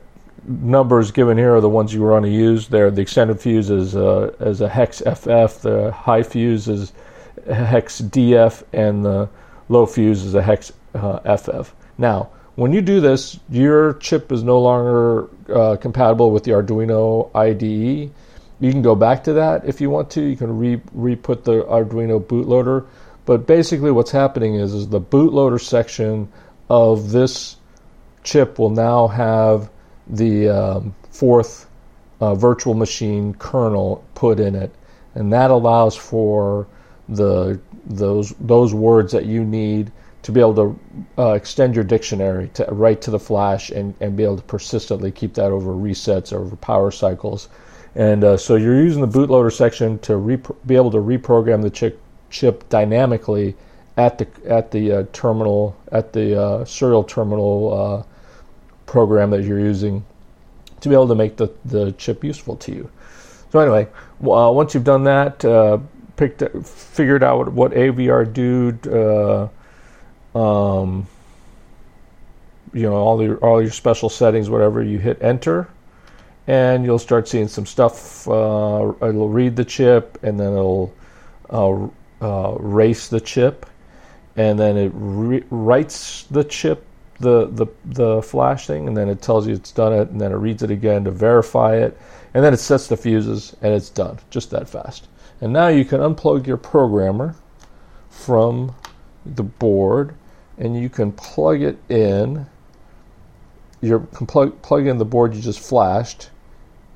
numbers 0.49 1.11
given 1.11 1.37
here 1.37 1.55
are 1.55 1.61
the 1.61 1.69
ones 1.69 1.93
you 1.93 2.01
want 2.01 2.25
to 2.25 2.31
use. 2.31 2.67
There, 2.67 2.89
the 2.89 3.01
extended 3.01 3.39
fuse 3.39 3.69
is 3.69 3.95
uh, 3.95 4.35
as 4.39 4.61
a 4.61 4.67
hex 4.67 4.99
FF. 4.99 5.61
The 5.61 5.93
high 5.95 6.23
fuse 6.23 6.67
is 6.67 6.91
hex 7.45 8.01
DF, 8.01 8.63
and 8.73 9.05
the 9.05 9.29
low 9.69 9.85
fuse 9.85 10.23
is 10.23 10.33
a 10.33 10.41
hex 10.41 10.73
uh, 10.95 11.37
FF. 11.37 11.73
Now, 11.97 12.29
when 12.55 12.73
you 12.73 12.81
do 12.81 12.99
this, 12.99 13.39
your 13.49 13.93
chip 13.95 14.31
is 14.31 14.43
no 14.43 14.59
longer 14.59 15.29
uh, 15.53 15.77
compatible 15.77 16.31
with 16.31 16.43
the 16.43 16.51
Arduino 16.51 17.33
IDE. 17.35 18.11
You 18.59 18.71
can 18.71 18.81
go 18.81 18.95
back 18.95 19.23
to 19.25 19.33
that 19.33 19.65
if 19.65 19.79
you 19.79 19.89
want 19.89 20.09
to. 20.11 20.21
You 20.21 20.35
can 20.35 20.57
re 20.57 20.81
re 20.93 21.15
put 21.15 21.45
the 21.45 21.63
Arduino 21.63 22.21
bootloader. 22.21 22.85
But 23.25 23.45
basically, 23.45 23.91
what's 23.91 24.11
happening 24.11 24.55
is, 24.55 24.73
is 24.73 24.87
the 24.87 24.99
bootloader 24.99 25.61
section 25.61 26.27
of 26.69 27.11
this 27.11 27.57
chip 28.23 28.57
will 28.59 28.71
now 28.71 29.07
have 29.07 29.69
the 30.09 30.49
um, 30.49 30.95
Forth 31.11 31.69
uh, 32.21 32.35
virtual 32.35 32.73
machine 32.73 33.33
kernel 33.35 34.03
put 34.15 34.39
in 34.39 34.55
it, 34.55 34.73
and 35.15 35.31
that 35.33 35.51
allows 35.51 35.95
for 35.95 36.67
the 37.07 37.59
those 37.85 38.33
those 38.39 38.73
words 38.73 39.11
that 39.11 39.25
you 39.25 39.43
need 39.43 39.91
to 40.21 40.31
be 40.31 40.39
able 40.39 40.55
to 40.55 40.79
uh, 41.17 41.31
extend 41.31 41.75
your 41.75 41.83
dictionary 41.83 42.49
to 42.53 42.65
right 42.65 43.01
to 43.01 43.11
the 43.11 43.19
flash 43.19 43.69
and, 43.69 43.95
and 44.01 44.17
be 44.17 44.23
able 44.23 44.35
to 44.35 44.43
persistently 44.43 45.11
keep 45.11 45.33
that 45.33 45.51
over 45.51 45.71
resets 45.71 46.33
or 46.33 46.39
over 46.39 46.55
power 46.57 46.91
cycles. 46.91 47.47
And 47.95 48.23
uh, 48.23 48.37
so 48.37 48.55
you're 48.55 48.75
using 48.75 49.01
the 49.01 49.07
bootloader 49.07 49.51
section 49.51 49.97
to 49.99 50.19
be 50.65 50.75
able 50.75 50.91
to 50.91 50.97
reprogram 50.97 51.61
the 51.61 51.69
chip, 51.69 51.99
chip 52.29 52.67
dynamically 52.69 53.55
at 53.97 54.17
the 54.17 54.27
at 54.45 54.71
the 54.71 54.91
uh, 54.91 55.03
terminal 55.11 55.75
at 55.91 56.13
the 56.13 56.39
uh, 56.39 56.65
serial 56.65 57.03
terminal 57.03 57.73
uh, 57.73 58.08
program 58.89 59.29
that 59.29 59.43
you're 59.43 59.59
using 59.59 60.03
to 60.81 60.89
be 60.89 60.95
able 60.95 61.07
to 61.07 61.15
make 61.15 61.37
the, 61.37 61.47
the 61.65 61.91
chip 61.93 62.23
useful 62.23 62.55
to 62.55 62.71
you. 62.71 62.89
So 63.51 63.59
anyway, 63.59 63.87
uh, 64.21 64.51
once 64.51 64.73
you've 64.73 64.83
done 64.83 65.03
that, 65.03 65.45
uh, 65.45 65.77
picked 66.15 66.41
figured 66.65 67.23
out 67.23 67.53
what, 67.53 67.71
avrdude 67.71 68.87
um, 70.35 71.07
you 72.73 72.83
know 72.83 72.95
all 72.95 73.21
your 73.21 73.37
all 73.37 73.61
your 73.61 73.71
special 73.71 74.09
settings, 74.09 74.49
whatever. 74.49 74.83
You 74.83 74.99
hit 74.99 75.21
enter, 75.21 75.67
and 76.47 76.85
you'll 76.85 76.99
start 76.99 77.27
seeing 77.27 77.47
some 77.47 77.65
stuff. 77.65 78.27
Uh, 78.27 78.93
it'll 79.01 79.29
read 79.29 79.55
the 79.55 79.65
chip, 79.65 80.19
and 80.23 80.39
then 80.39 80.53
it'll 80.53 80.93
uh, 81.49 81.87
uh, 82.21 82.55
race 82.59 83.07
the 83.07 83.19
chip, 83.19 83.65
and 84.35 84.59
then 84.59 84.77
it 84.77 84.91
re- 84.93 85.43
writes 85.49 86.23
the 86.23 86.43
chip, 86.43 86.85
the, 87.19 87.47
the 87.47 87.67
the 87.85 88.21
flash 88.21 88.67
thing, 88.67 88.87
and 88.87 88.95
then 88.95 89.09
it 89.09 89.21
tells 89.21 89.47
you 89.47 89.53
it's 89.53 89.71
done 89.71 89.93
it, 89.93 90.09
and 90.09 90.19
then 90.21 90.31
it 90.31 90.35
reads 90.35 90.63
it 90.63 90.71
again 90.71 91.03
to 91.03 91.11
verify 91.11 91.75
it, 91.75 91.97
and 92.33 92.43
then 92.43 92.53
it 92.53 92.59
sets 92.59 92.87
the 92.87 92.97
fuses, 92.97 93.55
and 93.61 93.73
it's 93.73 93.89
done. 93.89 94.19
Just 94.29 94.51
that 94.51 94.69
fast. 94.69 95.07
And 95.41 95.53
now 95.53 95.67
you 95.67 95.85
can 95.85 95.99
unplug 95.99 96.47
your 96.47 96.57
programmer 96.57 97.35
from 98.09 98.75
the 99.25 99.43
board 99.43 100.15
and 100.57 100.77
you 100.79 100.89
can 100.89 101.11
plug 101.13 101.61
it 101.61 101.77
in. 101.89 102.45
You 103.81 104.07
can 104.13 104.27
plug, 104.27 104.61
plug 104.61 104.87
in 104.87 104.97
the 104.97 105.05
board 105.05 105.33
you 105.33 105.41
just 105.41 105.61
flashed, 105.61 106.29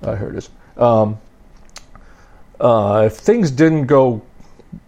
I 0.04 0.16
heard 0.16 0.36
this. 0.36 0.50
Um, 0.78 1.20
uh, 2.60 3.04
if 3.08 3.18
things 3.18 3.52
didn't 3.52 3.88
go, 3.88 4.22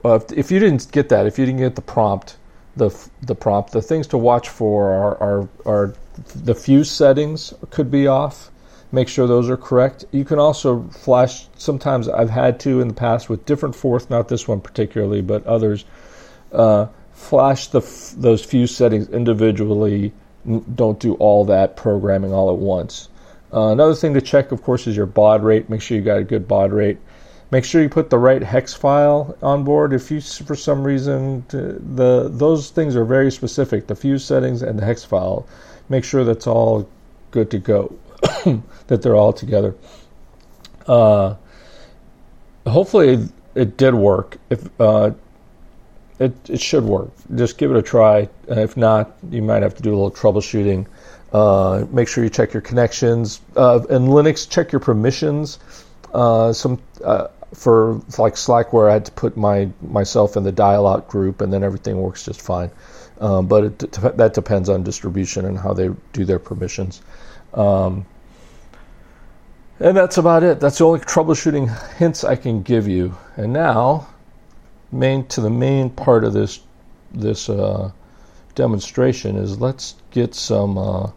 uh, 0.05 0.15
if, 0.15 0.32
if, 0.32 0.51
you 0.51 0.60
didn't 0.60 0.91
get 0.91 1.10
that, 1.10 1.25
if 1.25 1.38
you 1.38 1.46
didn't 1.46 1.60
get 1.60 1.75
the 1.75 1.82
prompt, 1.82 2.38
the 2.75 2.89
the 3.22 3.36
prompt. 3.36 3.72
The 3.72 3.82
things 3.82 4.08
to 4.08 4.17
watch 4.17 4.50
for 4.50 4.91
are, 4.91 5.17
are 5.17 5.50
are 5.65 5.93
the 6.36 6.55
fuse 6.55 6.89
settings 6.89 7.53
could 7.70 7.91
be 7.91 8.08
off. 8.08 8.50
Make 8.91 9.08
sure 9.08 9.25
those 9.25 9.50
are 9.50 9.58
correct. 9.58 10.05
You 10.12 10.24
can 10.24 10.39
also 10.39 10.84
flash. 10.89 11.48
Sometimes 11.58 12.08
I've 12.08 12.29
had 12.29 12.60
to 12.62 12.82
in 12.82 12.88
the 12.88 12.93
past 12.93 13.29
with 13.29 13.46
different 13.46 13.75
forth, 13.75 14.10
not 14.10 14.27
this 14.27 14.48
one 14.48 14.62
particularly, 14.62 15.22
but 15.22 15.46
others. 15.46 15.86
Uh, 16.51 16.88
flash 17.13 17.67
the 17.67 17.82
those 18.17 18.43
fuse 18.43 18.75
settings 18.75 19.10
individually. 19.10 20.13
Don't 20.75 21.00
do 21.00 21.13
all 21.15 21.46
that 21.46 21.75
programming 21.75 22.34
all 22.34 22.51
at 22.51 22.58
once. 22.58 23.10
Uh, 23.53 23.67
another 23.67 23.93
thing 23.93 24.13
to 24.15 24.22
check, 24.22 24.51
of 24.51 24.63
course, 24.63 24.88
is 24.88 24.98
your 24.98 25.05
baud 25.05 25.43
rate. 25.43 25.69
Make 25.69 25.81
sure 25.81 25.95
you 25.95 26.03
got 26.03 26.17
a 26.17 26.24
good 26.24 26.48
baud 26.48 26.72
rate. 26.72 26.98
Make 27.51 27.65
sure 27.65 27.83
you 27.83 27.89
put 27.89 28.10
the 28.10 28.17
right 28.17 28.41
hex 28.41 28.74
file 28.74 29.38
on 29.43 29.63
board. 29.63 29.93
If 29.93 30.10
you, 30.10 30.19
for 30.22 30.55
some 30.55 30.83
reason, 30.83 31.45
the 31.50 32.29
those 32.31 32.72
things 32.72 32.95
are 32.95 33.05
very 33.05 33.31
specific. 33.31 33.86
The 33.86 33.95
fuse 33.95 34.25
settings 34.25 34.63
and 34.63 34.79
the 34.79 34.83
hex 34.83 35.03
file. 35.03 35.45
Make 35.88 36.03
sure 36.03 36.24
that's 36.24 36.48
all 36.48 36.89
good 37.29 37.51
to 37.51 37.60
go. 37.60 37.95
that 38.88 39.03
they're 39.03 39.15
all 39.15 39.33
together. 39.33 39.75
Uh, 40.88 41.36
hopefully, 42.65 43.29
it 43.53 43.77
did 43.77 43.93
work. 43.93 44.38
If 44.50 44.67
uh, 44.81 45.12
it 46.17 46.33
it 46.50 46.60
should 46.60 46.86
work, 46.86 47.12
just 47.36 47.60
give 47.60 47.69
it 47.69 47.77
a 47.77 47.83
try. 47.83 48.29
if 48.48 48.75
not, 48.75 49.15
you 49.29 49.43
might 49.43 49.62
have 49.62 49.75
to 49.75 49.83
do 49.83 49.91
a 49.91 49.95
little 49.95 50.12
troubleshooting. 50.12 50.88
Uh, 51.34 51.86
make 51.90 52.08
sure 52.08 52.24
you 52.24 52.30
check 52.30 52.54
your 52.54 52.62
connections. 52.62 53.42
Uh, 53.58 53.82
in 53.90 54.04
Linux, 54.04 54.48
check 54.48 54.72
your 54.72 54.80
permissions. 54.80 55.58
Uh, 56.13 56.54
some 56.54 56.80
uh, 57.04 57.28
for 57.56 57.96
like 58.20 58.36
Slackware, 58.36 58.90
I 58.90 58.94
had 58.94 59.06
to 59.06 59.12
put 59.12 59.36
my 59.36 59.70
myself 59.82 60.38
in 60.38 60.44
the 60.44 60.52
dial 60.52 60.86
out 60.86 61.08
group, 61.08 61.42
and 61.42 61.52
then 61.52 61.63
everything 61.63 61.98
works 61.98 62.25
just 62.25 62.42
fine. 62.42 62.70
Um, 63.20 63.48
but 63.48 63.63
it, 63.63 63.80
that 64.18 64.34
depends 64.36 64.70
on 64.70 64.84
distribution 64.84 65.46
and 65.46 65.58
how 65.58 65.74
they 65.74 65.90
do 66.13 66.25
their 66.25 66.40
permissions. 66.40 67.02
Um, 67.54 68.06
and 69.80 69.98
that's 69.98 70.18
about 70.18 70.44
it. 70.44 70.60
That's 70.60 70.78
the 70.78 70.86
only 70.86 71.00
troubleshooting 71.00 71.96
hints 71.96 72.24
I 72.24 72.36
can 72.36 72.62
give 72.62 72.88
you. 72.88 73.18
And 73.38 73.54
now, 73.54 74.08
main 74.92 75.25
to 75.28 75.42
the 75.42 75.50
main 75.50 75.90
part 75.90 76.24
of 76.24 76.34
this 76.34 76.60
this 77.12 77.50
uh, 77.50 77.92
demonstration 78.54 79.36
is 79.36 79.60
let's 79.60 79.96
get 80.12 80.36
some. 80.36 80.78
Uh, 80.78 81.10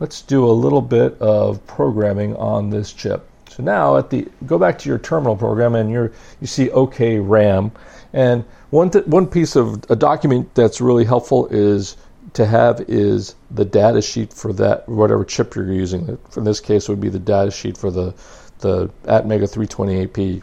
let's 0.00 0.22
do 0.22 0.44
a 0.44 0.52
little 0.52 0.82
bit 0.82 1.20
of 1.20 1.64
programming 1.66 2.36
on 2.36 2.70
this 2.70 2.92
chip. 2.92 3.28
So 3.48 3.62
now 3.62 3.96
at 3.96 4.10
the 4.10 4.28
go 4.46 4.58
back 4.58 4.78
to 4.80 4.88
your 4.88 4.98
terminal 4.98 5.36
program 5.36 5.74
and 5.74 5.90
you 5.90 6.12
you 6.40 6.46
see 6.46 6.70
OK 6.70 7.18
RAM 7.18 7.72
and 8.12 8.44
one 8.70 8.90
th- 8.90 9.06
one 9.06 9.26
piece 9.26 9.56
of 9.56 9.84
a 9.90 9.96
document 9.96 10.54
that's 10.54 10.80
really 10.80 11.04
helpful 11.04 11.46
is 11.48 11.96
to 12.34 12.44
have 12.44 12.80
is 12.88 13.34
the 13.50 13.64
data 13.64 14.02
sheet 14.02 14.32
for 14.32 14.52
that 14.52 14.86
whatever 14.88 15.24
chip 15.24 15.54
you're 15.54 15.72
using. 15.72 16.18
In 16.36 16.44
this 16.44 16.60
case, 16.60 16.88
would 16.88 17.00
be 17.00 17.08
the 17.08 17.18
data 17.18 17.50
sheet 17.50 17.78
for 17.78 17.90
the 17.90 18.14
the 18.58 18.88
Atmega 19.04 19.48
328P. 19.48 20.42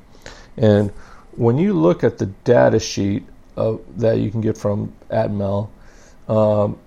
And 0.58 0.92
when 1.36 1.58
you 1.58 1.74
look 1.74 2.04
at 2.04 2.18
the 2.18 2.28
data 2.28 2.80
sheet 2.80 3.26
of, 3.56 3.82
that 3.98 4.20
you 4.20 4.30
can 4.30 4.42
get 4.42 4.58
from 4.58 4.94
Atmel, 5.10 5.70
um, 6.28 6.78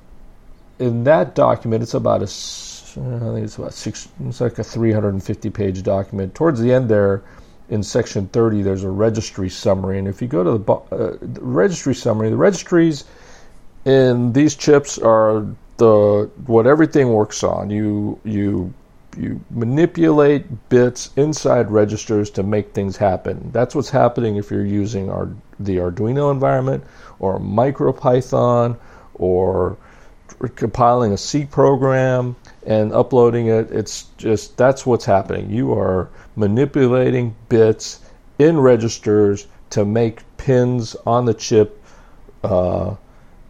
in 0.79 1.05
that 1.05 1.35
document, 1.35 1.83
it's 1.83 1.95
about 1.95 2.23
a 2.23 2.27
I 2.99 3.19
think 3.35 3.45
it's 3.45 3.59
about 3.59 3.75
six. 3.75 4.09
It's 4.25 4.41
like 4.41 4.59
a 4.59 4.65
350 4.65 5.51
page 5.51 5.83
document. 5.83 6.35
Towards 6.35 6.61
the 6.61 6.73
end 6.73 6.89
there, 6.89 7.23
in 7.69 7.83
section 7.83 8.29
30, 8.29 8.63
there's 8.63 8.85
a 8.85 8.91
registry 8.91 9.51
summary, 9.51 9.99
and 9.99 10.09
if 10.09 10.23
you 10.23 10.29
go 10.29 10.45
to 10.45 10.59
the, 10.59 10.73
uh, 10.73 11.17
the 11.21 11.41
registry 11.43 11.95
summary, 11.95 12.31
the 12.31 12.37
registries 12.37 13.05
in 13.85 14.33
these 14.33 14.55
chips 14.55 14.99
are 14.99 15.47
the 15.77 16.31
what 16.47 16.67
everything 16.67 17.13
works 17.13 17.43
on. 17.43 17.71
You 17.71 18.19
you 18.25 18.73
you 19.17 19.41
manipulate 19.51 20.69
bits 20.69 21.11
inside 21.17 21.71
registers 21.71 22.31
to 22.31 22.43
make 22.43 22.73
things 22.73 22.97
happen. 22.97 23.51
That's 23.53 23.75
what's 23.75 23.91
happening 23.91 24.37
if 24.37 24.51
you're 24.51 24.65
using 24.65 25.11
our 25.11 25.29
the 25.59 25.77
Arduino 25.77 26.31
environment 26.31 26.85
or 27.19 27.39
MicroPython 27.41 28.77
or 29.15 29.77
compiling 30.57 31.13
a 31.13 31.17
C 31.17 31.45
program 31.45 32.37
and 32.67 32.93
uploading 32.93 33.47
it. 33.47 33.71
It's 33.71 34.05
just 34.17 34.57
that's 34.57 34.85
what's 34.85 35.05
happening. 35.05 35.51
You 35.51 35.73
are 35.73 36.09
manipulating 36.37 37.35
bits 37.49 38.01
in 38.39 38.59
registers 38.59 39.47
to 39.71 39.85
make 39.85 40.21
pins 40.37 40.97
on 41.07 41.25
the 41.25 41.35
chip 41.35 41.83
uh, 42.43 42.95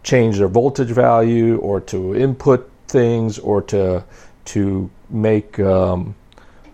change 0.03 0.37
their 0.37 0.47
voltage 0.47 0.89
value 0.89 1.57
or 1.57 1.81
to 1.81 2.15
input 2.15 2.71
things 2.87 3.37
or 3.39 3.61
to 3.61 4.03
to 4.45 4.89
make 5.09 5.59
um, 5.59 6.15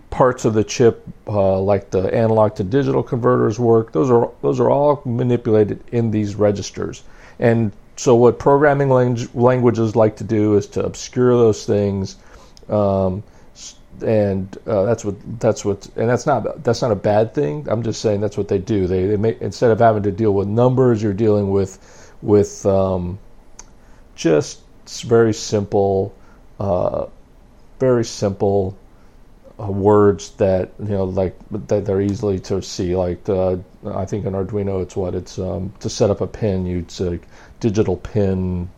parts 0.09 0.45
of 0.45 0.53
the 0.53 0.63
chip 0.63 1.03
uh, 1.27 1.59
like 1.59 1.89
the 1.89 2.13
analog 2.13 2.55
to 2.55 2.63
digital 2.63 3.01
converters 3.01 3.59
work. 3.59 3.91
Those 3.91 4.11
are 4.11 4.31
those 4.41 4.59
are 4.59 4.69
all 4.69 5.01
manipulated 5.05 5.83
in 5.91 6.11
these 6.11 6.35
registers. 6.35 7.03
And 7.39 7.71
so 7.95 8.15
what 8.15 8.39
programming 8.39 8.89
lang- 8.89 9.29
languages 9.33 9.95
like 9.95 10.15
to 10.17 10.23
do 10.23 10.55
is 10.55 10.67
to 10.67 10.83
obscure 10.83 11.35
those 11.35 11.65
things 11.65 12.17
um, 12.69 13.23
and 14.01 14.57
uh, 14.65 14.83
that's 14.83 15.05
what 15.05 15.15
that's 15.39 15.63
what 15.63 15.85
and 15.95 16.09
that's 16.09 16.25
not 16.25 16.63
that's 16.63 16.81
not 16.81 16.91
a 16.91 16.95
bad 16.95 17.33
thing. 17.33 17.67
I'm 17.69 17.83
just 17.83 18.01
saying 18.01 18.21
that's 18.21 18.37
what 18.37 18.47
they 18.47 18.57
do. 18.57 18.87
They 18.87 19.05
they 19.05 19.17
make 19.17 19.41
instead 19.41 19.71
of 19.71 19.79
having 19.79 20.03
to 20.03 20.11
deal 20.11 20.33
with 20.33 20.47
numbers, 20.47 21.01
you're 21.03 21.13
dealing 21.13 21.51
with 21.51 22.11
with 22.21 22.65
um, 22.65 23.19
just 24.15 24.61
very 25.03 25.33
simple, 25.33 26.13
uh, 26.59 27.05
very 27.79 28.03
simple 28.05 28.77
uh, 29.59 29.67
words 29.67 30.31
that 30.31 30.71
you 30.79 30.89
know 30.89 31.05
like 31.05 31.37
that 31.51 31.85
they're 31.85 32.01
easily 32.01 32.39
to 32.39 32.61
see. 32.61 32.95
Like 32.95 33.23
the, 33.25 33.63
I 33.85 34.05
think 34.05 34.25
in 34.25 34.33
Arduino, 34.33 34.81
it's 34.81 34.95
what 34.95 35.15
it's 35.15 35.37
um, 35.37 35.73
to 35.79 35.89
set 35.89 36.09
up 36.09 36.21
a 36.21 36.27
pin. 36.27 36.65
You'd 36.65 36.91
say 36.91 37.19
digital 37.63 37.95
pin 37.95 38.69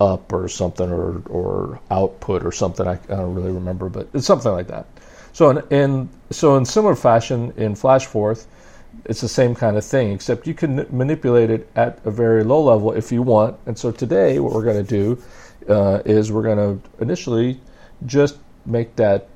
up 0.00 0.32
or 0.32 0.48
something 0.48 0.88
or 0.90 1.22
or 1.28 1.80
output 1.90 2.44
or 2.44 2.52
something. 2.52 2.86
I, 2.86 2.92
I 2.92 3.16
don't 3.16 3.34
really 3.34 3.50
remember, 3.50 3.88
but 3.88 4.08
it's 4.14 4.26
something 4.26 4.52
like 4.52 4.68
that. 4.68 4.86
So 5.32 5.50
in, 5.50 5.62
in 5.70 6.08
so 6.30 6.56
in 6.56 6.64
similar 6.64 6.94
fashion 6.94 7.52
in 7.56 7.74
FlashForth, 7.74 8.46
it's 9.06 9.20
the 9.20 9.28
same 9.28 9.54
kind 9.56 9.76
of 9.76 9.84
thing, 9.84 10.12
except 10.12 10.46
you 10.46 10.54
can 10.54 10.86
manipulate 10.90 11.50
it 11.50 11.68
at 11.74 11.98
a 12.04 12.12
very 12.12 12.44
low 12.44 12.62
level 12.62 12.92
if 12.92 13.10
you 13.10 13.22
want. 13.22 13.58
And 13.66 13.76
so 13.76 13.90
today, 13.90 14.38
what 14.38 14.52
we're 14.52 14.68
going 14.70 14.84
to 14.86 14.90
do 15.00 15.22
uh, 15.68 16.02
is 16.04 16.30
we're 16.30 16.48
going 16.50 16.62
to 16.62 17.02
initially 17.02 17.60
just 18.06 18.36
make 18.66 18.94
that 18.96 19.28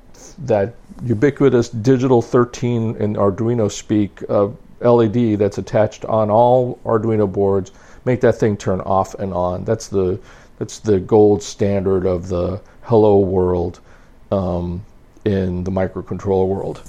that 0.45 0.75
ubiquitous 1.03 1.69
digital 1.69 2.21
13 2.21 2.95
in 2.97 3.15
Arduino 3.15 3.69
speak 3.69 4.23
uh, 4.29 4.47
LED 4.81 5.39
that's 5.39 5.57
attached 5.57 6.05
on 6.05 6.29
all 6.29 6.79
Arduino 6.85 7.31
boards. 7.31 7.71
Make 8.07 8.21
that 8.21 8.35
thing 8.35 8.55
turn 8.55 8.79
off 8.79 9.15
and 9.15 9.33
on. 9.33 9.65
That's 9.65 9.89
the 9.89 10.17
that's 10.59 10.79
the 10.79 10.97
gold 10.97 11.43
standard 11.43 12.05
of 12.05 12.29
the 12.29 12.61
hello 12.83 13.19
world 13.19 13.81
um, 14.31 14.85
in 15.25 15.65
the 15.65 15.71
microcontroller 15.71 16.47
world. 16.47 16.81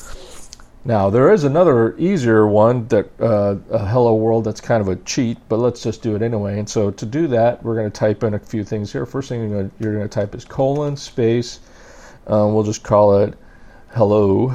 Now 0.85 1.11
there 1.11 1.33
is 1.33 1.43
another 1.43 1.99
easier 1.99 2.47
one 2.47 2.87
that 2.87 3.11
uh, 3.21 3.57
a 3.69 3.85
hello 3.85 4.15
world 4.15 4.45
that's 4.45 4.61
kind 4.61 4.81
of 4.81 4.87
a 4.87 4.95
cheat, 4.95 5.39
but 5.49 5.59
let's 5.59 5.83
just 5.83 6.03
do 6.03 6.15
it 6.15 6.23
anyway. 6.23 6.61
And 6.61 6.71
so 6.71 6.93
to 6.93 7.05
do 7.05 7.27
that, 7.27 7.65
we're 7.65 7.75
going 7.75 7.91
to 7.91 7.99
type 7.99 8.23
in 8.23 8.35
a 8.35 8.39
few 8.39 8.63
things 8.63 8.93
here. 8.93 9.05
First 9.05 9.29
thing 9.29 9.51
you're 9.81 9.95
going 9.95 10.09
to, 10.09 10.09
type 10.09 10.37
is 10.37 10.45
colon 10.45 10.97
space. 10.97 11.59
Um, 12.29 12.55
we'll 12.55 12.63
just 12.63 12.85
call 12.85 13.19
it 13.19 13.35
hello 13.89 14.55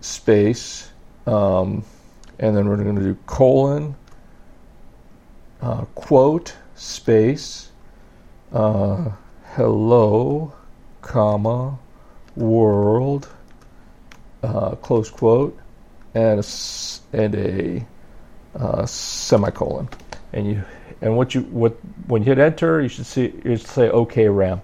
space, 0.00 0.90
um, 1.28 1.84
and 2.40 2.56
then 2.56 2.68
we're 2.68 2.82
going 2.82 2.96
to 2.96 3.02
do 3.02 3.16
colon 3.26 3.94
uh, 5.62 5.84
quote 5.94 6.54
space 6.74 7.70
uh, 8.52 9.10
hello, 9.54 10.52
comma, 11.02 11.78
world, 12.36 13.28
uh, 14.42 14.74
close 14.76 15.10
quote, 15.10 15.56
and 16.14 16.40
a, 16.40 17.16
and 17.16 17.34
a 17.34 17.86
uh, 18.58 18.84
semicolon. 18.86 19.88
And 20.32 20.46
you 20.46 20.64
and 21.00 21.16
what 21.16 21.34
you 21.34 21.42
what 21.42 21.76
when 22.08 22.22
you 22.22 22.26
hit 22.26 22.38
enter, 22.38 22.80
you 22.80 22.88
should 22.88 23.06
see 23.06 23.32
you 23.44 23.56
should 23.56 23.66
say 23.66 23.90
OK 23.90 24.28
RAM. 24.28 24.60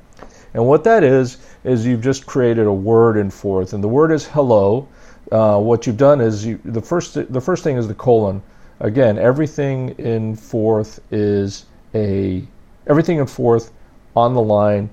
And 0.54 0.66
what 0.66 0.84
that 0.84 1.04
is 1.04 1.38
is 1.64 1.86
you've 1.86 2.02
just 2.02 2.26
created 2.26 2.66
a 2.66 2.72
word 2.72 3.16
in 3.16 3.30
Forth, 3.30 3.72
and 3.72 3.82
the 3.82 3.88
word 3.88 4.10
is 4.10 4.26
hello. 4.26 4.88
Uh, 5.30 5.60
what 5.60 5.86
you've 5.86 5.96
done 5.96 6.20
is 6.20 6.44
you 6.44 6.60
the 6.64 6.80
first 6.80 7.14
the 7.32 7.40
first 7.40 7.64
thing 7.64 7.76
is 7.76 7.88
the 7.88 7.94
colon. 7.94 8.42
Again, 8.80 9.18
everything 9.18 9.90
in 9.98 10.36
Forth 10.36 11.00
is 11.10 11.64
a 11.94 12.44
everything 12.86 13.18
in 13.18 13.26
Forth 13.26 13.72
on 14.14 14.34
the 14.34 14.42
line 14.42 14.90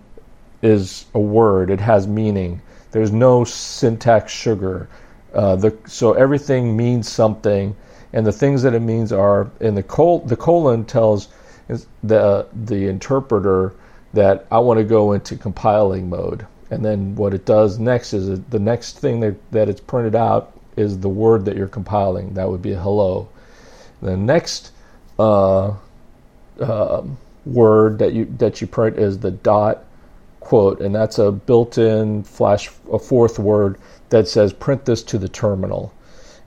is 0.61 1.05
a 1.13 1.19
word. 1.19 1.69
It 1.69 1.81
has 1.81 2.07
meaning. 2.07 2.61
There's 2.91 3.11
no 3.11 3.43
syntax 3.43 4.31
sugar. 4.31 4.87
Uh, 5.33 5.55
the, 5.55 5.77
so 5.85 6.13
everything 6.13 6.77
means 6.77 7.09
something, 7.09 7.75
and 8.13 8.25
the 8.25 8.31
things 8.31 8.61
that 8.61 8.73
it 8.73 8.79
means 8.81 9.11
are 9.11 9.51
in 9.59 9.75
the 9.75 9.83
col. 9.83 10.19
The 10.19 10.37
colon 10.37 10.85
tells 10.85 11.27
the 12.03 12.47
the 12.65 12.87
interpreter 12.87 13.73
that 14.13 14.45
I 14.51 14.59
want 14.59 14.77
to 14.77 14.83
go 14.83 15.11
into 15.11 15.35
compiling 15.35 16.07
mode, 16.09 16.45
and 16.69 16.85
then 16.85 17.15
what 17.15 17.33
it 17.33 17.45
does 17.45 17.79
next 17.79 18.13
is 18.13 18.39
the 18.43 18.59
next 18.59 18.99
thing 18.99 19.19
that, 19.21 19.51
that 19.51 19.67
it's 19.67 19.81
printed 19.81 20.15
out 20.15 20.57
is 20.77 20.99
the 20.99 21.09
word 21.09 21.45
that 21.45 21.57
you're 21.57 21.67
compiling. 21.67 22.33
That 22.35 22.49
would 22.49 22.61
be 22.61 22.73
hello. 22.73 23.27
The 24.03 24.17
next 24.17 24.71
uh, 25.17 25.73
uh, 26.59 27.03
word 27.45 27.99
that 27.99 28.11
you 28.11 28.25
that 28.37 28.59
you 28.59 28.67
print 28.67 28.97
is 28.97 29.19
the 29.19 29.31
dot 29.31 29.85
quote, 30.41 30.81
and 30.81 30.93
that's 30.93 31.17
a 31.19 31.31
built-in 31.31 32.23
flash 32.23 32.69
a 32.91 32.99
Forth 32.99 33.39
word 33.39 33.77
that 34.09 34.27
says 34.27 34.51
print 34.51 34.83
this 34.83 35.03
to 35.03 35.17
the 35.17 35.29
terminal, 35.29 35.93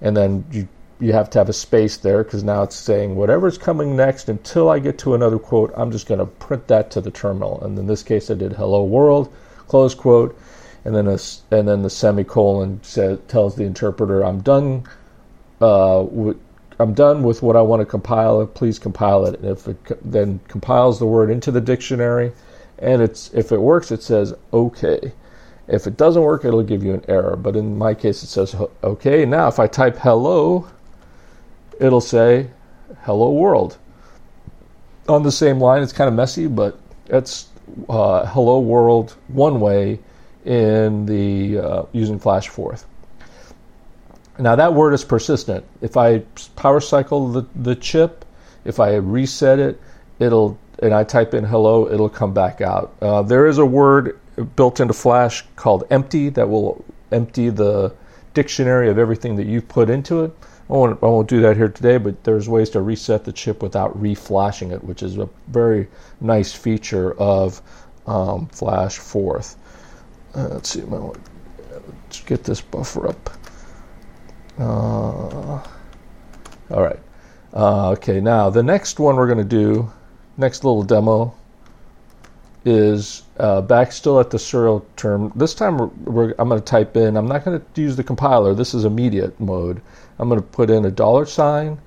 and 0.03 0.15
then 0.15 0.45
you 0.53 0.69
you 1.01 1.13
have 1.15 1.31
to 1.31 1.39
have 1.39 1.49
a 1.49 1.55
space 1.55 1.97
there 1.97 2.23
because 2.25 2.45
now 2.45 2.63
it's 2.63 2.77
saying 2.77 3.17
whatever's 3.17 3.57
coming 3.57 3.97
next 3.97 4.29
until 4.29 4.69
I 4.69 4.79
get 4.79 4.99
to 4.99 5.15
another 5.15 5.39
quote, 5.39 5.73
I'm 5.77 5.91
just 5.91 6.07
going 6.07 6.21
to 6.21 6.27
print 6.27 6.69
that 6.69 6.91
to 6.93 7.01
the 7.01 7.11
terminal. 7.11 7.61
And 7.63 7.79
in 7.79 7.87
this 7.87 8.03
case, 8.03 8.31
I 8.31 8.35
did 8.35 8.53
"Hello 8.53 8.85
World," 8.85 9.33
close 9.67 9.95
quote, 9.95 10.39
and 10.85 10.95
then 10.95 11.07
a, 11.07 11.19
and 11.51 11.67
then 11.67 11.81
the 11.81 11.91
semicolon 11.91 12.81
says, 12.83 13.19
tells 13.29 13.57
the 13.57 13.65
interpreter 13.65 14.23
I'm 14.23 14.43
done 14.43 14.85
uh, 15.61 16.05
I'm 16.79 16.93
done 16.93 17.23
with 17.23 17.43
what 17.43 17.57
I 17.57 17.63
want 17.63 17.81
to 17.81 17.87
compile. 17.87 18.47
Please 18.47 18.79
compile 18.79 19.25
it. 19.27 19.41
And 19.41 19.47
if 19.47 19.67
it 19.67 20.11
then 20.11 20.41
compiles 20.49 20.99
the 20.99 21.07
word 21.07 21.31
into 21.31 21.51
the 21.51 21.61
dictionary, 21.61 22.33
and 22.79 23.01
it's 23.01 23.33
if 23.33 23.53
it 23.53 23.61
works, 23.61 23.91
it 23.91 24.03
says 24.03 24.35
OK. 24.53 25.13
If 25.69 25.87
it 25.87 25.97
doesn't 25.97 26.23
work, 26.23 26.45
it'll 26.45 26.63
give 26.63 26.85
you 26.85 26.95
an 26.95 27.05
error. 27.09 27.37
But 27.37 27.57
in 27.57 27.77
my 27.77 27.95
case, 27.95 28.23
it 28.23 28.29
says 28.29 28.55
OK. 28.83 29.25
Now, 29.25 29.49
if 29.49 29.59
I 29.59 29.67
type 29.67 29.97
hello, 29.97 30.69
it'll 31.81 32.01
say 32.01 32.51
hello 33.03 33.33
world. 33.33 33.79
On 35.09 35.23
the 35.23 35.33
same 35.33 35.61
line, 35.61 35.83
it's 35.83 35.93
kind 35.93 36.09
of 36.09 36.15
messy, 36.15 36.47
but 36.47 36.79
it's 37.07 37.49
uh, 37.89 38.27
hello 38.27 38.61
world 38.61 39.17
one 39.29 39.61
way 39.61 39.99
in 40.45 41.07
the 41.07 41.59
uh, 41.59 41.83
using 41.93 42.19
flash 42.19 42.49
forth. 42.49 42.87
Now 44.39 44.57
that 44.57 44.75
word 44.75 44.93
is 44.93 45.05
persistent. 45.05 45.65
If 45.81 45.97
I 45.97 46.21
power 46.57 46.81
cycle 46.81 47.29
the, 47.29 47.47
the 47.55 47.75
chip, 47.75 48.25
if 48.65 48.81
I 48.81 48.97
reset 48.97 49.59
it, 49.59 49.81
it'll 50.19 50.59
and 50.81 50.93
I 50.93 51.05
type 51.05 51.33
in 51.33 51.45
hello, 51.45 51.91
it'll 51.91 52.11
come 52.11 52.35
back 52.35 52.61
out. 52.61 52.95
Uh, 53.01 53.23
there 53.23 53.47
is 53.47 53.59
a 53.59 53.65
word 53.65 54.19
built 54.57 54.81
into 54.81 54.93
Flash 54.93 55.45
called 55.57 55.85
empty 55.91 56.29
that 56.31 56.49
will 56.49 56.85
empty 57.13 57.49
the 57.49 57.95
dictionary 58.35 58.91
of 58.91 58.99
everything 58.99 59.37
that 59.37 59.47
you've 59.47 59.69
put 59.69 59.89
into 59.89 60.25
it. 60.25 60.33
I 60.69 60.73
won't, 60.73 61.03
I 61.03 61.07
won't 61.07 61.29
do 61.29 61.41
that 61.43 61.57
here 61.57 61.69
today, 61.69 61.97
but 61.97 62.25
there's 62.25 62.49
ways 62.49 62.71
to 62.71 62.83
reset 62.83 63.25
the 63.25 63.33
chip 63.33 63.63
without 63.63 63.99
reflashing 63.99 64.73
it, 64.73 64.83
which 64.85 65.03
is 65.03 65.17
a 65.17 65.29
very 65.49 65.89
nice 66.21 66.53
feature 66.53 67.15
of 67.19 67.63
um, 68.07 68.49
Flash 68.49 68.99
Forth. 68.99 69.57
Uh, 70.35 70.49
let's 70.49 70.71
see, 70.71 70.83
let's 70.83 72.21
get 72.23 72.45
this 72.45 72.61
buffer 72.61 73.09
up. 73.09 73.31
Uh, 74.59 75.63
all 76.71 76.83
right. 76.83 76.99
Uh, 77.53 77.91
okay, 77.91 78.21
now 78.21 78.51
the 78.51 78.63
next 78.63 78.99
one 78.99 79.17
we're 79.17 79.27
going 79.27 79.39
to 79.39 79.45
do, 79.45 79.91
next 80.37 80.65
little 80.65 80.83
demo, 80.83 81.35
is 82.65 83.23
uh, 83.39 83.61
back 83.61 83.93
still 83.93 84.19
at 84.19 84.31
the 84.31 84.39
serial 84.39 84.85
term. 84.97 85.33
This 85.37 85.55
time 85.55 85.79
we're, 85.79 85.87
we're, 85.87 86.35
I'm 86.39 86.49
going 86.49 86.61
to 86.61 86.65
type 86.65 86.97
in, 86.97 87.17
I'm 87.17 87.29
not 87.29 87.45
going 87.45 87.61
to 87.61 87.81
use 87.81 87.97
the 87.97 88.05
compiler, 88.05 88.55
this 88.55 88.75
is 88.75 88.85
immediate 88.85 89.39
mode. 89.39 89.81
I'm 90.19 90.29
going 90.29 90.41
to 90.41 90.47
put 90.47 90.71
in 90.71 90.85
a 90.85 90.91
dollar 90.91 91.27
sign, 91.27 91.79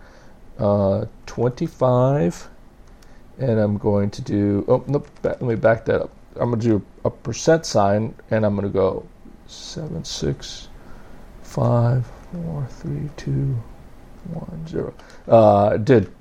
uh, 0.57 1.05
25, 1.25 2.49
and 3.39 3.59
I'm 3.59 3.77
going 3.77 4.09
to 4.11 4.21
do, 4.21 4.65
oh, 4.67 4.83
nope, 4.87 5.07
back, 5.21 5.41
let 5.41 5.49
me 5.49 5.55
back 5.55 5.85
that 5.85 6.01
up. 6.03 6.11
I'm 6.35 6.49
going 6.49 6.61
to 6.61 6.67
do 6.67 6.85
a 7.03 7.09
percent 7.09 7.65
sign, 7.65 8.15
and 8.31 8.45
I'm 8.45 8.55
going 8.55 8.67
to 8.67 8.73
go 8.73 9.05
7, 9.47 10.03
6, 12.31 12.43
5, 12.43 12.43
4, 12.43 12.67
3, 12.69 13.09
2, 13.17 13.57
1, 14.33 14.67
0. 14.67 14.93
Uh, 15.27 15.77
did 15.77 16.11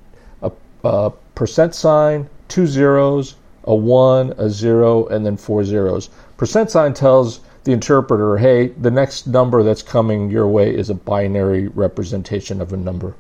a, 0.43 0.51
a 0.85 1.11
percent 1.35 1.75
sign, 1.75 2.29
two 2.49 2.67
zeros, 2.67 3.37
a 3.65 3.75
1, 3.75 4.35
a 4.39 4.49
0, 4.49 5.07
and 5.07 5.25
then 5.25 5.37
four 5.37 5.65
zeros. 5.65 6.09
Percent 6.37 6.71
sign 6.71 6.95
tells 6.95 7.41
the 7.65 7.73
interpreter, 7.73 8.39
hey, 8.39 8.69
the 8.69 8.91
next 8.91 9.27
number 9.27 9.63
that's 9.63 9.83
coming 9.83 10.31
your 10.31 10.49
way 10.49 10.75
is 10.75 10.89
a 10.89 10.95
binary 10.95 11.69
representation 11.69 12.63
of 12.63 12.73
a 12.73 12.77
number. 12.77 13.15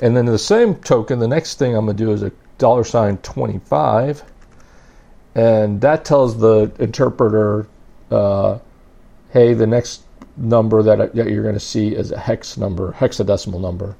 And 0.00 0.16
then 0.16 0.26
the 0.26 0.38
same 0.38 0.74
token, 0.74 1.18
the 1.18 1.28
next 1.28 1.58
thing 1.58 1.74
I'm 1.74 1.86
going 1.86 1.96
to 1.96 2.04
do 2.04 2.12
is 2.12 2.22
a 2.22 2.32
dollar 2.58 2.84
sign 2.84 3.16
25. 3.18 4.22
And 5.34 5.80
that 5.80 6.04
tells 6.04 6.38
the 6.38 6.70
interpreter, 6.78 7.66
uh, 8.10 8.58
hey, 9.30 9.54
the 9.54 9.66
next 9.66 10.02
number 10.36 10.82
that, 10.82 11.14
that 11.14 11.28
you're 11.28 11.42
going 11.42 11.54
to 11.54 11.60
see 11.60 11.94
is 11.94 12.10
a 12.10 12.18
hex 12.18 12.56
number, 12.56 12.92
hexadecimal 12.92 13.60
number. 13.60 13.94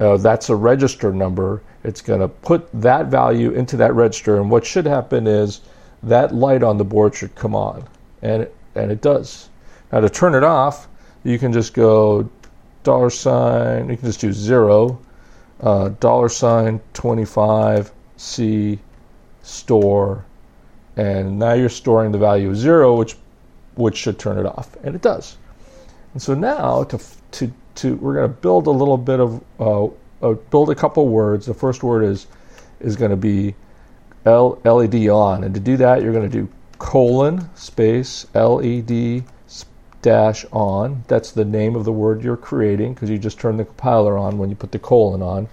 Uh, 0.01 0.17
that's 0.17 0.49
a 0.49 0.57
register 0.57 1.13
number. 1.13 1.63
It's 1.85 2.01
going 2.01 2.21
to 2.21 2.29
put 2.29 2.69
that 2.81 3.07
value 3.07 3.53
into 3.53 3.77
that 3.79 3.95
register, 3.95 4.37
and 4.37 4.51
what 4.51 4.65
should 4.65 4.87
happen 4.87 5.27
is 5.27 5.61
that 6.03 6.35
light 6.35 6.63
on 6.63 6.79
the 6.79 6.85
board 6.85 7.15
should 7.15 7.35
come 7.35 7.55
on, 7.55 7.85
and 8.23 8.43
it, 8.43 8.55
and 8.75 8.91
it 8.91 9.01
does. 9.01 9.49
Now 9.93 10.01
to 10.01 10.11
turn 10.11 10.35
it 10.35 10.45
off, 10.45 10.89
you 11.25 11.39
can 11.39 11.53
just 11.53 11.75
go 11.75 12.29
dollar 12.85 13.11
sign, 13.11 13.89
you 13.89 13.97
can 13.97 14.07
just 14.07 14.21
do 14.21 14.33
zero, 14.33 14.99
uh, 15.61 15.91
dollar 16.01 16.29
sign 16.29 16.81
25 16.95 17.91
C 18.17 18.79
store, 19.43 20.25
and 20.97 21.39
now 21.39 21.55
you're 21.55 21.69
storing 21.69 22.13
the 22.13 22.19
value 22.19 22.51
of 22.51 22.57
zero, 22.57 22.97
which 22.97 23.17
which 23.75 23.97
should 23.97 24.19
turn 24.19 24.39
it 24.39 24.47
off, 24.47 24.77
and 24.83 24.95
it 24.95 25.03
does. 25.03 25.37
And 26.13 26.23
so 26.23 26.35
now 26.35 26.85
to 26.85 27.01
to 27.33 27.53
to 27.79 27.97
we're 27.97 28.15
going 28.15 28.31
to 28.31 28.37
build 28.41 28.67
a 28.67 28.71
little 28.71 28.99
bit 28.99 29.21
of 29.21 29.43
uh, 29.59 29.87
uh, 30.23 30.35
build 30.51 30.71
a 30.71 30.75
couple 30.75 31.09
words. 31.09 31.47
The 31.47 31.55
first 31.55 31.83
word 31.83 32.05
is 32.05 32.27
is 32.81 32.97
going 32.97 33.11
to 33.11 33.17
be 33.17 33.55
L, 34.25 34.61
LED 34.65 35.09
on, 35.09 35.45
and 35.45 35.55
to 35.55 35.61
do 35.61 35.77
that, 35.79 36.03
you're 36.03 36.13
going 36.13 36.29
to 36.29 36.41
do 36.41 36.49
colon 36.79 37.55
space 37.57 38.27
LED 38.35 39.25
dash 40.03 40.45
on. 40.53 41.03
That's 41.09 41.33
the 41.33 41.45
name 41.45 41.75
of 41.75 41.85
the 41.85 41.93
word 41.93 42.23
you're 42.23 42.37
creating 42.37 42.95
because 42.95 43.11
you 43.11 43.19
just 43.19 43.41
turn 43.41 43.57
the 43.57 43.65
compiler 43.65 44.17
on 44.17 44.39
when 44.39 44.51
you 44.51 44.57
put 44.57 44.73
the 44.73 44.79
colon 44.79 45.23
on. 45.23 45.49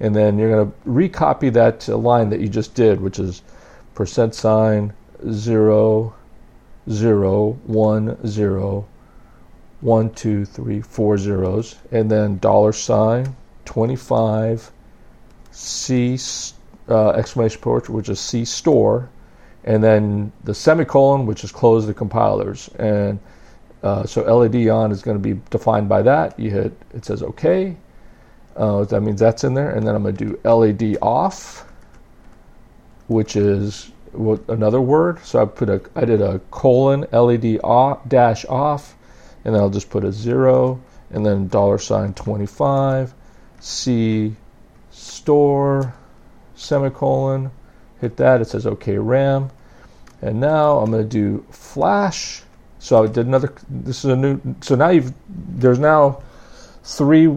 And 0.00 0.14
then 0.14 0.38
you're 0.38 0.50
going 0.50 0.70
to 0.70 0.88
recopy 0.88 1.52
that 1.52 1.88
line 1.88 2.30
that 2.30 2.40
you 2.40 2.48
just 2.48 2.74
did, 2.74 3.00
which 3.00 3.18
is 3.18 3.42
percent 3.94 4.34
sign 4.34 4.92
zero 5.30 6.14
zero 6.88 7.58
one 7.66 8.16
zero 8.26 8.86
one 9.80 10.10
two 10.10 10.44
three 10.44 10.80
four 10.80 11.18
zeros, 11.18 11.76
and 11.92 12.10
then 12.10 12.38
dollar 12.38 12.72
sign 12.72 13.36
25 13.64 14.72
C 15.50 16.18
uh, 16.88 17.10
exclamation 17.10 17.60
point, 17.60 17.88
which 17.88 18.08
is 18.08 18.18
C 18.18 18.44
store, 18.44 19.10
and 19.64 19.84
then 19.84 20.32
the 20.44 20.54
semicolon, 20.54 21.26
which 21.26 21.44
is 21.44 21.52
close 21.52 21.86
the 21.86 21.94
compilers. 21.94 22.68
And 22.78 23.18
uh, 23.82 24.04
so 24.04 24.22
LED 24.22 24.68
on 24.68 24.90
is 24.90 25.02
going 25.02 25.16
to 25.16 25.22
be 25.22 25.40
defined 25.50 25.88
by 25.88 26.02
that. 26.02 26.38
You 26.38 26.50
hit, 26.50 26.72
it 26.94 27.04
says 27.04 27.22
OK. 27.22 27.76
Uh, 28.56 28.84
that 28.84 29.00
means 29.02 29.20
that's 29.20 29.44
in 29.44 29.54
there. 29.54 29.70
And 29.70 29.86
then 29.86 29.94
I'm 29.94 30.02
going 30.02 30.16
to 30.16 30.24
do 30.24 30.40
LED 30.44 30.98
off, 31.00 31.64
which 33.06 33.36
is 33.36 33.92
what, 34.12 34.40
another 34.48 34.80
word. 34.80 35.20
So 35.24 35.42
I 35.42 35.44
put 35.44 35.68
a, 35.68 35.80
I 35.94 36.04
did 36.04 36.20
a 36.20 36.40
colon 36.50 37.06
LED 37.12 37.60
off, 37.62 38.08
dash 38.08 38.44
off, 38.46 38.96
and 39.44 39.54
then 39.54 39.62
I'll 39.62 39.70
just 39.70 39.90
put 39.90 40.04
a 40.04 40.12
zero, 40.12 40.80
and 41.10 41.24
then 41.24 41.48
dollar 41.48 41.78
sign 41.78 42.14
25, 42.14 43.14
C 43.60 44.34
store, 44.90 45.94
semicolon, 46.54 47.50
hit 48.00 48.16
that. 48.16 48.40
It 48.40 48.46
says 48.46 48.66
OK 48.66 48.98
RAM. 48.98 49.50
And 50.20 50.40
now 50.40 50.78
I'm 50.78 50.90
going 50.90 51.02
to 51.02 51.08
do 51.08 51.44
flash 51.50 52.42
so 52.78 53.02
I 53.02 53.06
did 53.06 53.26
another. 53.26 53.52
This 53.68 54.04
is 54.04 54.10
a 54.10 54.16
new. 54.16 54.40
So 54.60 54.74
now 54.74 54.90
you've 54.90 55.12
there's 55.28 55.78
now 55.78 56.22
three 56.84 57.36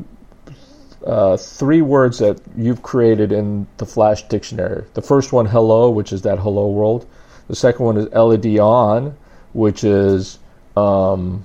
uh, 1.06 1.38
three 1.38 1.82
words 1.82 2.20
that 2.20 2.40
you've 2.56 2.84
created 2.84 3.32
in 3.32 3.68
the 3.78 3.86
Flash 3.86 4.28
dictionary. 4.28 4.86
The 4.94 5.02
first 5.02 5.34
one, 5.34 5.48
hello, 5.48 5.90
which 5.90 6.14
is 6.14 6.22
that 6.24 6.40
hello 6.40 6.70
world. 6.70 7.08
The 7.48 7.56
second 7.56 7.86
one 7.86 7.98
is 7.98 8.08
LED 8.12 8.60
on, 8.60 9.18
which 9.54 9.84
is 9.84 10.38
um, 10.78 11.44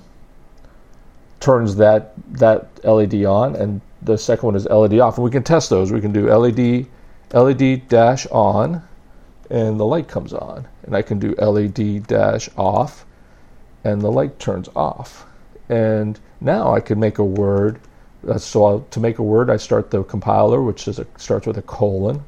turns 1.39 1.75
that 1.77 2.13
that 2.33 2.67
LED 2.83 3.25
on, 3.25 3.55
and 3.55 3.81
the 4.01 4.17
second 4.17 4.45
one 4.45 4.55
is 4.55 4.65
LED 4.65 4.99
off. 4.99 5.17
And 5.17 5.25
we 5.25 5.31
can 5.31 5.43
test 5.43 5.69
those. 5.69 5.91
We 5.91 6.01
can 6.01 6.11
do 6.11 6.29
LED 6.29 6.87
LED 7.33 7.87
dash 7.87 8.25
on, 8.27 8.81
and 9.49 9.79
the 9.79 9.85
light 9.85 10.07
comes 10.07 10.33
on, 10.33 10.67
and 10.83 10.95
I 10.95 11.01
can 11.01 11.19
do 11.19 11.35
LED 11.35 12.07
dash 12.07 12.49
off 12.57 13.05
and 13.87 14.01
the 14.01 14.11
light 14.11 14.37
turns 14.39 14.69
off. 14.75 15.25
And 15.69 16.19
now 16.41 16.73
I 16.73 16.79
can 16.79 16.99
make 16.99 17.17
a 17.17 17.23
word. 17.23 17.79
Uh, 18.27 18.37
so 18.37 18.65
I'll, 18.65 18.79
to 18.91 18.99
make 18.99 19.19
a 19.19 19.23
word, 19.23 19.49
I 19.49 19.57
start 19.57 19.91
the 19.91 20.03
compiler, 20.03 20.61
which 20.61 20.87
is 20.87 20.99
a, 20.99 21.07
starts 21.17 21.47
with 21.47 21.57
a 21.57 21.61
colon, 21.61 22.23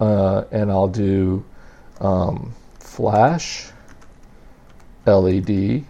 uh, 0.00 0.44
and 0.50 0.70
I'll 0.70 0.88
do 0.88 1.44
um, 2.00 2.54
flash 2.78 3.70
LED, 5.06 5.84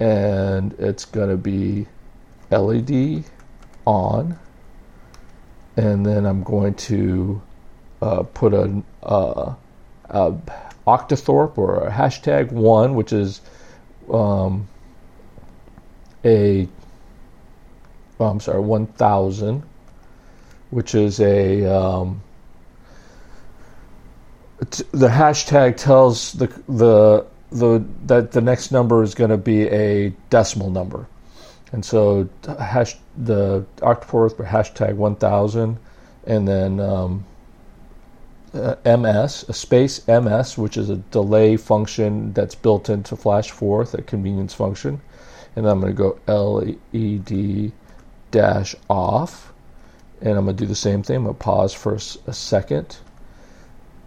and 0.00 0.72
it's 0.78 1.04
going 1.04 1.30
to 1.30 1.36
be 1.36 1.86
LED 2.50 3.24
on, 3.86 4.38
and 5.76 6.04
then 6.04 6.26
I'm 6.26 6.42
going 6.42 6.74
to 6.74 7.40
uh, 8.02 8.22
put 8.22 8.54
a, 8.54 8.82
a, 9.02 9.56
octothorpe 10.86 11.58
or 11.58 11.86
a 11.86 11.90
hashtag 11.90 12.52
one, 12.52 12.94
which 12.94 13.12
is 13.12 13.40
um, 14.12 14.68
a 16.24 16.68
oh, 18.20 18.26
I'm 18.26 18.40
sorry, 18.40 18.60
1,000, 18.60 19.62
which 20.70 20.94
is 20.94 21.20
a 21.20 21.64
um, 21.66 22.22
the 24.58 25.08
hashtag 25.08 25.76
tells 25.76 26.32
the 26.32 26.46
the 26.68 27.26
the 27.50 27.84
that 28.06 28.32
the 28.32 28.40
next 28.40 28.72
number 28.72 29.02
is 29.02 29.14
going 29.14 29.30
to 29.30 29.36
be 29.36 29.62
a 29.68 30.10
decimal 30.30 30.70
number, 30.70 31.06
and 31.72 31.84
so 31.84 32.28
hash 32.58 32.96
the 33.16 33.64
octothorpe 33.78 34.36
hashtag 34.46 34.94
1,000, 34.96 35.78
and 36.26 36.48
then 36.48 36.80
um, 36.80 37.24
uh, 38.54 38.76
ms, 38.84 39.44
a 39.48 39.52
space 39.52 40.06
ms, 40.06 40.58
which 40.58 40.76
is 40.76 40.90
a 40.90 40.96
delay 40.96 41.56
function 41.56 42.32
that's 42.32 42.54
built 42.54 42.88
into 42.88 43.16
FlashForth, 43.16 43.94
a 43.94 44.02
convenience 44.02 44.54
function, 44.54 45.00
and 45.56 45.66
I'm 45.66 45.80
going 45.80 45.94
to 45.94 45.96
go 45.96 46.18
LED 46.26 47.72
dash 48.30 48.74
off, 48.88 49.52
and 50.20 50.36
I'm 50.36 50.44
going 50.44 50.56
to 50.56 50.64
do 50.64 50.68
the 50.68 50.74
same 50.74 51.02
thing. 51.02 51.16
I'm 51.16 51.24
going 51.24 51.34
to 51.36 51.40
pause 51.40 51.74
for 51.74 51.94
a 51.94 52.32
second, 52.32 52.96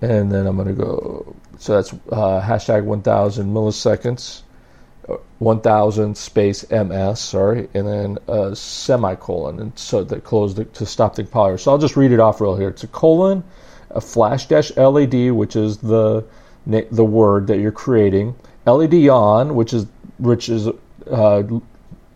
and 0.02 0.32
then 0.32 0.46
I'm 0.46 0.56
going 0.56 0.68
to 0.68 0.74
go. 0.74 1.36
So 1.60 1.76
that's 1.76 1.94
uh, 2.12 2.42
hashtag 2.42 2.84
1,000 2.84 3.54
milliseconds 3.54 4.44
1000 5.40 6.18
space 6.18 6.70
ms 6.70 7.20
sorry 7.20 7.70
and 7.74 7.88
then 7.88 8.18
a 8.28 8.56
semicolon 8.56 9.60
and 9.60 9.78
so 9.80 10.04
that 10.04 10.24
close 10.24 10.56
the, 10.56 10.66
to 10.66 10.86
stop 10.86 11.16
the 11.16 11.24
compiler 11.24 11.58
so 11.58 11.72
i'll 11.72 11.78
just 11.78 11.96
read 11.96 12.12
it 12.12 12.20
off 12.20 12.42
real 12.42 12.58
here 12.58 12.70
it's 12.70 12.84
a 12.84 12.88
colon 12.88 13.44
a 13.92 14.02
flash 14.02 14.48
dash 14.48 14.72
led 14.76 15.32
which 15.32 15.56
is 15.56 15.78
the 15.78 16.26
the 16.92 17.06
word 17.06 17.48
that 17.48 17.60
you're 17.60 17.72
creating 17.72 18.36
led 18.66 18.94
on 18.94 19.56
which 19.56 19.74
is 19.74 19.86
which 20.20 20.50
is 20.50 20.68
uh, 21.10 21.44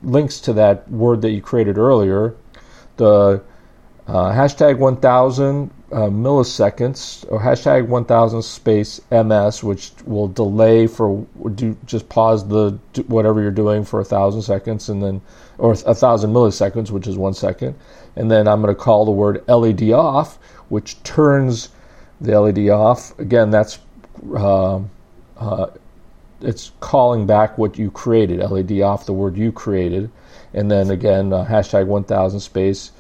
links 0.04 0.41
to 0.41 0.52
that 0.52 0.89
word 0.91 1.22
that 1.22 1.32
you 1.32 1.41
created 1.41 1.78
earlier 1.78 2.36
the 2.98 3.41
uh, 4.07 4.31
hashtag 4.31 4.77
1000 4.77 5.71
uh, 5.91 5.95
milliseconds 6.07 7.29
or 7.29 7.39
hashtag 7.39 7.87
1000 7.87 8.41
space 8.41 9.01
ms 9.11 9.63
which 9.63 9.91
will 10.05 10.27
delay 10.27 10.87
for 10.87 11.25
do 11.53 11.77
just 11.85 12.07
pause 12.09 12.47
the 12.47 12.71
whatever 13.07 13.41
you're 13.41 13.51
doing 13.51 13.83
for 13.83 13.99
a 13.99 14.05
thousand 14.05 14.41
seconds 14.41 14.89
and 14.89 15.03
then 15.03 15.21
or 15.57 15.73
a 15.73 15.95
thousand 15.95 16.33
milliseconds 16.33 16.89
which 16.89 17.07
is 17.07 17.17
one 17.17 17.33
second. 17.33 17.75
And 18.15 18.31
then 18.31 18.47
i'm 18.47 18.61
going 18.61 18.73
to 18.73 18.81
call 18.81 19.05
the 19.05 19.11
word 19.11 19.43
led 19.47 19.83
off 19.91 20.37
which 20.69 21.01
turns 21.03 21.69
the 22.19 22.39
led 22.39 22.57
off. 22.69 23.17
Again 23.19 23.51
that's 23.51 23.79
uh, 24.35 24.79
uh, 25.37 25.67
it's 26.41 26.71
calling 26.79 27.27
back 27.27 27.57
what 27.57 27.77
you 27.77 27.91
created 27.91 28.39
led 28.39 28.71
off 28.81 29.05
the 29.05 29.13
word 29.13 29.37
you 29.37 29.51
created. 29.51 30.09
And 30.53 30.71
then 30.71 30.89
again 30.89 31.31
uh, 31.31 31.45
hashtag 31.45 31.85
1000 31.85 32.39
space 32.39 32.91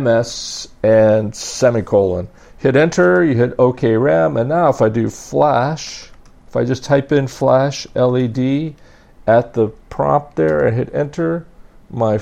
ms 0.00 0.68
and 0.82 1.34
semicolon. 1.34 2.28
Hit 2.58 2.76
enter, 2.76 3.24
you 3.24 3.34
hit 3.34 3.54
OK 3.58 3.96
RAM, 3.96 4.36
and 4.36 4.48
now 4.48 4.68
if 4.68 4.80
I 4.80 4.88
do 4.88 5.10
flash, 5.10 6.08
if 6.48 6.56
I 6.56 6.64
just 6.64 6.84
type 6.84 7.12
in 7.12 7.26
flash 7.26 7.86
LED 7.94 8.74
at 9.26 9.54
the 9.54 9.68
prompt 9.90 10.36
there 10.36 10.66
and 10.66 10.76
hit 10.76 10.94
enter, 10.94 11.46
my 11.90 12.20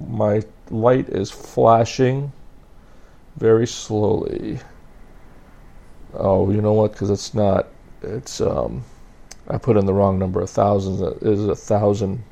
my 0.00 0.42
light 0.70 1.08
is 1.08 1.30
flashing 1.30 2.32
very 3.36 3.66
slowly. 3.66 4.60
Oh, 6.14 6.50
you 6.50 6.60
know 6.60 6.72
what? 6.72 6.92
Because 6.92 7.10
it's 7.10 7.34
not. 7.34 7.68
It's 8.02 8.40
um, 8.40 8.84
I 9.48 9.58
put 9.58 9.76
in 9.76 9.86
the 9.86 9.94
wrong 9.94 10.18
number. 10.18 10.40
A 10.40 10.46
thousand 10.46 11.18
is 11.22 11.46
a 11.46 11.56
thousand 11.56 12.22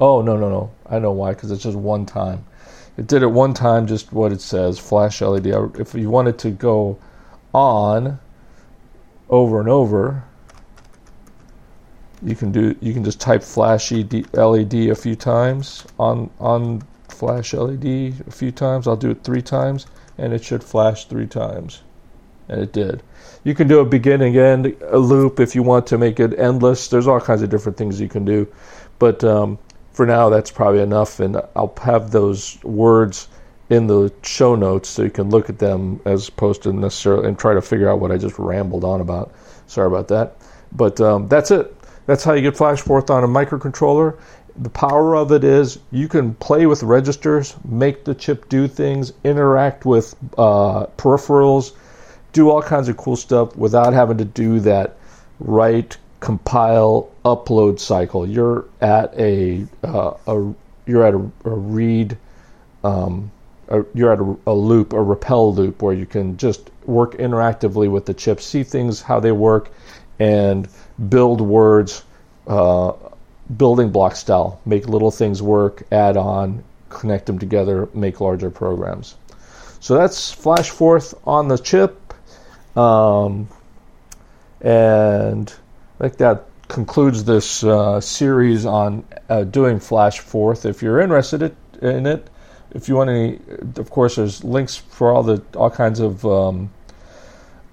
Oh, 0.00 0.20
no, 0.22 0.36
no, 0.36 0.48
no. 0.48 0.70
I 0.86 0.98
know 0.98 1.12
why, 1.12 1.30
because 1.32 1.50
it's 1.50 1.62
just 1.62 1.76
one 1.76 2.06
time. 2.06 2.44
It 2.96 3.06
did 3.06 3.22
it 3.22 3.30
one 3.30 3.54
time, 3.54 3.86
just 3.86 4.12
what 4.12 4.32
it 4.32 4.40
says, 4.40 4.78
flash 4.78 5.20
LED. 5.20 5.46
If 5.78 5.94
you 5.94 6.10
wanted 6.10 6.38
to 6.40 6.50
go 6.50 6.98
on 7.52 8.18
over 9.28 9.60
and 9.60 9.68
over, 9.68 10.24
you 12.22 12.34
can 12.34 12.50
do 12.52 12.74
you 12.80 12.92
can 12.94 13.04
just 13.04 13.20
type 13.20 13.42
flash 13.42 13.92
LED 13.92 14.74
a 14.74 14.94
few 14.94 15.14
times 15.14 15.84
on 15.98 16.30
on 16.40 16.82
flash 17.08 17.52
LED 17.52 18.14
a 18.26 18.30
few 18.30 18.50
times. 18.50 18.86
I'll 18.86 18.96
do 18.96 19.10
it 19.10 19.22
three 19.22 19.42
times, 19.42 19.86
and 20.18 20.32
it 20.32 20.42
should 20.44 20.62
flash 20.62 21.06
three 21.06 21.26
times, 21.26 21.82
and 22.48 22.60
it 22.60 22.72
did. 22.72 23.02
You 23.44 23.54
can 23.54 23.68
do 23.68 23.80
a 23.80 23.84
beginning 23.84 24.36
end 24.36 24.74
a 24.88 24.98
loop 24.98 25.40
if 25.40 25.54
you 25.54 25.62
want 25.62 25.86
to 25.88 25.98
make 25.98 26.18
it 26.20 26.38
endless. 26.38 26.88
There's 26.88 27.06
all 27.06 27.20
kinds 27.20 27.42
of 27.42 27.50
different 27.50 27.76
things 27.76 28.00
you 28.00 28.08
can 28.08 28.24
do, 28.24 28.46
but 28.98 29.22
um, 29.24 29.58
for 29.94 30.04
now, 30.06 30.28
that's 30.28 30.50
probably 30.50 30.82
enough, 30.82 31.20
and 31.20 31.36
I'll 31.54 31.74
have 31.82 32.10
those 32.10 32.62
words 32.64 33.28
in 33.70 33.86
the 33.86 34.12
show 34.22 34.54
notes 34.54 34.88
so 34.88 35.02
you 35.02 35.10
can 35.10 35.30
look 35.30 35.48
at 35.48 35.58
them 35.58 36.00
as 36.04 36.28
opposed 36.28 36.64
to 36.64 36.72
necessarily 36.72 37.28
and 37.28 37.38
try 37.38 37.54
to 37.54 37.62
figure 37.62 37.88
out 37.88 38.00
what 38.00 38.10
I 38.10 38.18
just 38.18 38.38
rambled 38.38 38.84
on 38.84 39.00
about. 39.00 39.32
Sorry 39.66 39.86
about 39.86 40.08
that. 40.08 40.36
But 40.72 41.00
um, 41.00 41.28
that's 41.28 41.50
it. 41.50 41.74
That's 42.06 42.24
how 42.24 42.34
you 42.34 42.42
get 42.42 42.54
FlashForth 42.54 43.08
on 43.08 43.24
a 43.24 43.28
microcontroller. 43.28 44.18
The 44.56 44.68
power 44.68 45.16
of 45.16 45.32
it 45.32 45.44
is 45.44 45.78
you 45.90 46.08
can 46.08 46.34
play 46.34 46.66
with 46.66 46.82
registers, 46.82 47.54
make 47.64 48.04
the 48.04 48.14
chip 48.14 48.48
do 48.48 48.68
things, 48.68 49.12
interact 49.22 49.84
with 49.84 50.14
uh, 50.36 50.86
peripherals, 50.96 51.72
do 52.32 52.50
all 52.50 52.62
kinds 52.62 52.88
of 52.88 52.96
cool 52.96 53.16
stuff 53.16 53.56
without 53.56 53.92
having 53.92 54.18
to 54.18 54.24
do 54.24 54.60
that 54.60 54.96
write 55.38 55.96
compile 56.24 57.10
upload 57.22 57.78
cycle. 57.78 58.26
You're 58.26 58.64
at 58.80 59.12
a, 59.18 59.66
uh, 59.82 60.14
a 60.26 60.54
you're 60.86 61.06
at 61.06 61.12
a, 61.12 61.18
a 61.18 61.54
read 61.54 62.16
um, 62.82 63.30
a, 63.68 63.84
you're 63.94 64.10
at 64.10 64.20
a, 64.20 64.36
a, 64.46 64.54
loop, 64.54 64.94
a 64.94 64.96
REPL 64.96 65.54
loop, 65.54 65.82
where 65.82 65.92
you 65.92 66.06
can 66.06 66.38
just 66.38 66.70
work 66.86 67.14
interactively 67.18 67.90
with 67.90 68.06
the 68.06 68.14
chip, 68.14 68.40
see 68.40 68.62
things 68.62 69.02
how 69.02 69.20
they 69.20 69.32
work, 69.32 69.70
and 70.18 70.66
build 71.10 71.42
words, 71.42 72.04
uh, 72.46 72.92
building 73.58 73.90
block 73.90 74.16
style, 74.16 74.60
make 74.64 74.88
little 74.88 75.10
things 75.10 75.42
work, 75.42 75.82
add 75.92 76.16
on, 76.16 76.64
connect 76.88 77.26
them 77.26 77.38
together, 77.38 77.86
make 77.92 78.20
larger 78.20 78.50
programs. 78.50 79.16
So 79.80 79.94
that's 79.94 80.34
FlashForth 80.34 81.18
on 81.26 81.48
the 81.48 81.58
chip, 81.58 82.14
um, 82.76 83.46
and 84.62 85.52
I 86.04 86.08
think 86.08 86.18
that 86.18 86.44
concludes 86.68 87.24
this 87.24 87.64
uh, 87.64 87.98
series 87.98 88.66
on 88.66 89.06
uh, 89.30 89.44
doing 89.44 89.78
FlashForth. 89.78 90.66
If 90.66 90.82
you're 90.82 91.00
interested 91.00 91.56
in 91.80 92.04
it, 92.04 92.28
if 92.72 92.90
you 92.90 92.96
want 92.96 93.08
any, 93.08 93.40
of 93.76 93.88
course, 93.88 94.16
there's 94.16 94.44
links 94.44 94.76
for 94.76 95.12
all 95.12 95.22
the 95.22 95.42
all 95.56 95.70
kinds 95.70 96.00
of 96.00 96.22
um, 96.26 96.70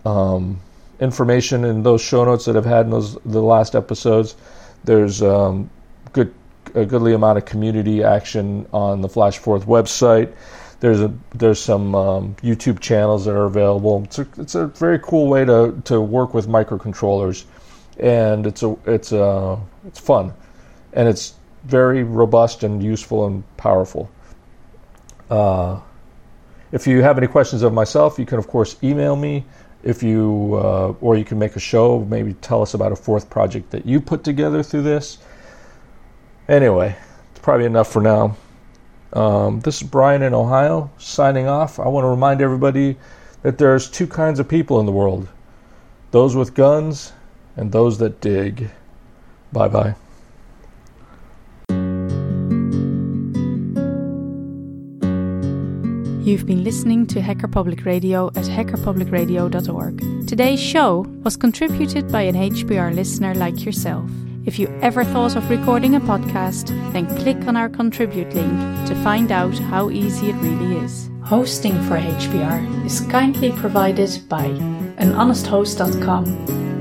um, 0.05 0.61
information 1.01 1.65
in 1.65 1.83
those 1.83 2.01
show 2.01 2.23
notes 2.23 2.45
that 2.45 2.55
I've 2.55 2.63
had 2.63 2.85
in 2.85 2.91
those 2.91 3.15
the 3.25 3.41
last 3.41 3.75
episodes. 3.75 4.37
There's 4.85 5.21
um, 5.21 5.69
good 6.13 6.33
a 6.73 6.85
goodly 6.85 7.11
amount 7.11 7.37
of 7.37 7.43
community 7.43 8.01
action 8.01 8.65
on 8.71 9.01
the 9.01 9.09
FlashForth 9.09 9.65
website. 9.65 10.33
There's 10.79 11.01
a 11.01 11.13
there's 11.35 11.59
some 11.59 11.95
um, 11.95 12.35
YouTube 12.35 12.79
channels 12.79 13.25
that 13.25 13.35
are 13.35 13.43
available. 13.43 14.03
It's 14.05 14.19
a, 14.19 14.27
it's 14.37 14.55
a 14.55 14.67
very 14.67 14.99
cool 14.99 15.27
way 15.27 15.43
to 15.43 15.81
to 15.83 15.99
work 15.99 16.33
with 16.33 16.47
microcontrollers 16.47 17.43
and 18.01 18.47
it's 18.47 18.63
a 18.63 18.75
it's 18.85 19.11
a 19.11 19.59
it's 19.85 19.99
fun, 19.99 20.33
and 20.93 21.07
it's 21.07 21.35
very 21.63 22.03
robust 22.03 22.63
and 22.63 22.83
useful 22.83 23.27
and 23.27 23.43
powerful. 23.57 24.09
Uh, 25.29 25.79
if 26.71 26.87
you 26.87 27.01
have 27.03 27.17
any 27.17 27.27
questions 27.27 27.61
of 27.61 27.73
myself, 27.73 28.17
you 28.17 28.25
can 28.25 28.39
of 28.39 28.47
course 28.47 28.75
email 28.83 29.15
me. 29.15 29.45
If 29.83 30.03
you 30.03 30.55
uh, 30.55 30.93
or 30.99 31.15
you 31.15 31.23
can 31.23 31.39
make 31.39 31.55
a 31.55 31.59
show, 31.59 31.99
maybe 31.99 32.33
tell 32.33 32.61
us 32.61 32.73
about 32.73 32.91
a 32.91 32.95
Forth 32.95 33.29
project 33.29 33.71
that 33.71 33.85
you 33.85 34.01
put 34.01 34.23
together 34.23 34.63
through 34.63 34.83
this. 34.83 35.19
Anyway, 36.47 36.95
it's 37.31 37.39
probably 37.39 37.65
enough 37.65 37.91
for 37.91 38.01
now. 38.01 38.35
Um, 39.13 39.59
this 39.61 39.81
is 39.81 39.87
Brian 39.87 40.21
in 40.21 40.33
Ohio 40.33 40.89
signing 40.97 41.47
off. 41.47 41.79
I 41.79 41.87
want 41.87 42.05
to 42.05 42.09
remind 42.09 42.41
everybody 42.41 42.97
that 43.41 43.57
there's 43.57 43.89
two 43.89 44.07
kinds 44.07 44.39
of 44.39 44.47
people 44.47 44.79
in 44.79 44.85
the 44.85 44.91
world 44.91 45.27
those 46.11 46.35
with 46.35 46.53
guns 46.53 47.13
and 47.61 47.71
those 47.71 47.99
that 47.99 48.19
dig. 48.21 48.71
Bye 49.53 49.67
bye. 49.67 49.95
You've 56.25 56.45
been 56.45 56.63
listening 56.63 57.05
to 57.07 57.21
Hacker 57.21 57.47
Public 57.47 57.85
Radio 57.85 58.27
at 58.29 58.45
hackerpublicradio.org. 58.45 60.27
Today's 60.27 60.59
show 60.59 61.05
was 61.23 61.37
contributed 61.37 62.11
by 62.11 62.23
an 62.23 62.35
HPR 62.35 62.95
listener 62.95 63.35
like 63.35 63.63
yourself. 63.63 64.09
If 64.45 64.57
you 64.57 64.67
ever 64.81 65.03
thought 65.03 65.35
of 65.35 65.49
recording 65.49 65.95
a 65.95 65.99
podcast, 65.99 66.69
then 66.93 67.05
click 67.19 67.47
on 67.47 67.55
our 67.55 67.69
contribute 67.69 68.33
link 68.33 68.87
to 68.87 68.95
find 69.03 69.31
out 69.31 69.53
how 69.53 69.91
easy 69.91 70.29
it 70.29 70.35
really 70.37 70.77
is. 70.83 71.11
Hosting 71.23 71.79
for 71.83 71.99
HPR 71.99 72.85
is 72.85 73.01
kindly 73.01 73.51
provided 73.51 74.09
by 74.27 74.47
anhonesthost.com 74.97 76.60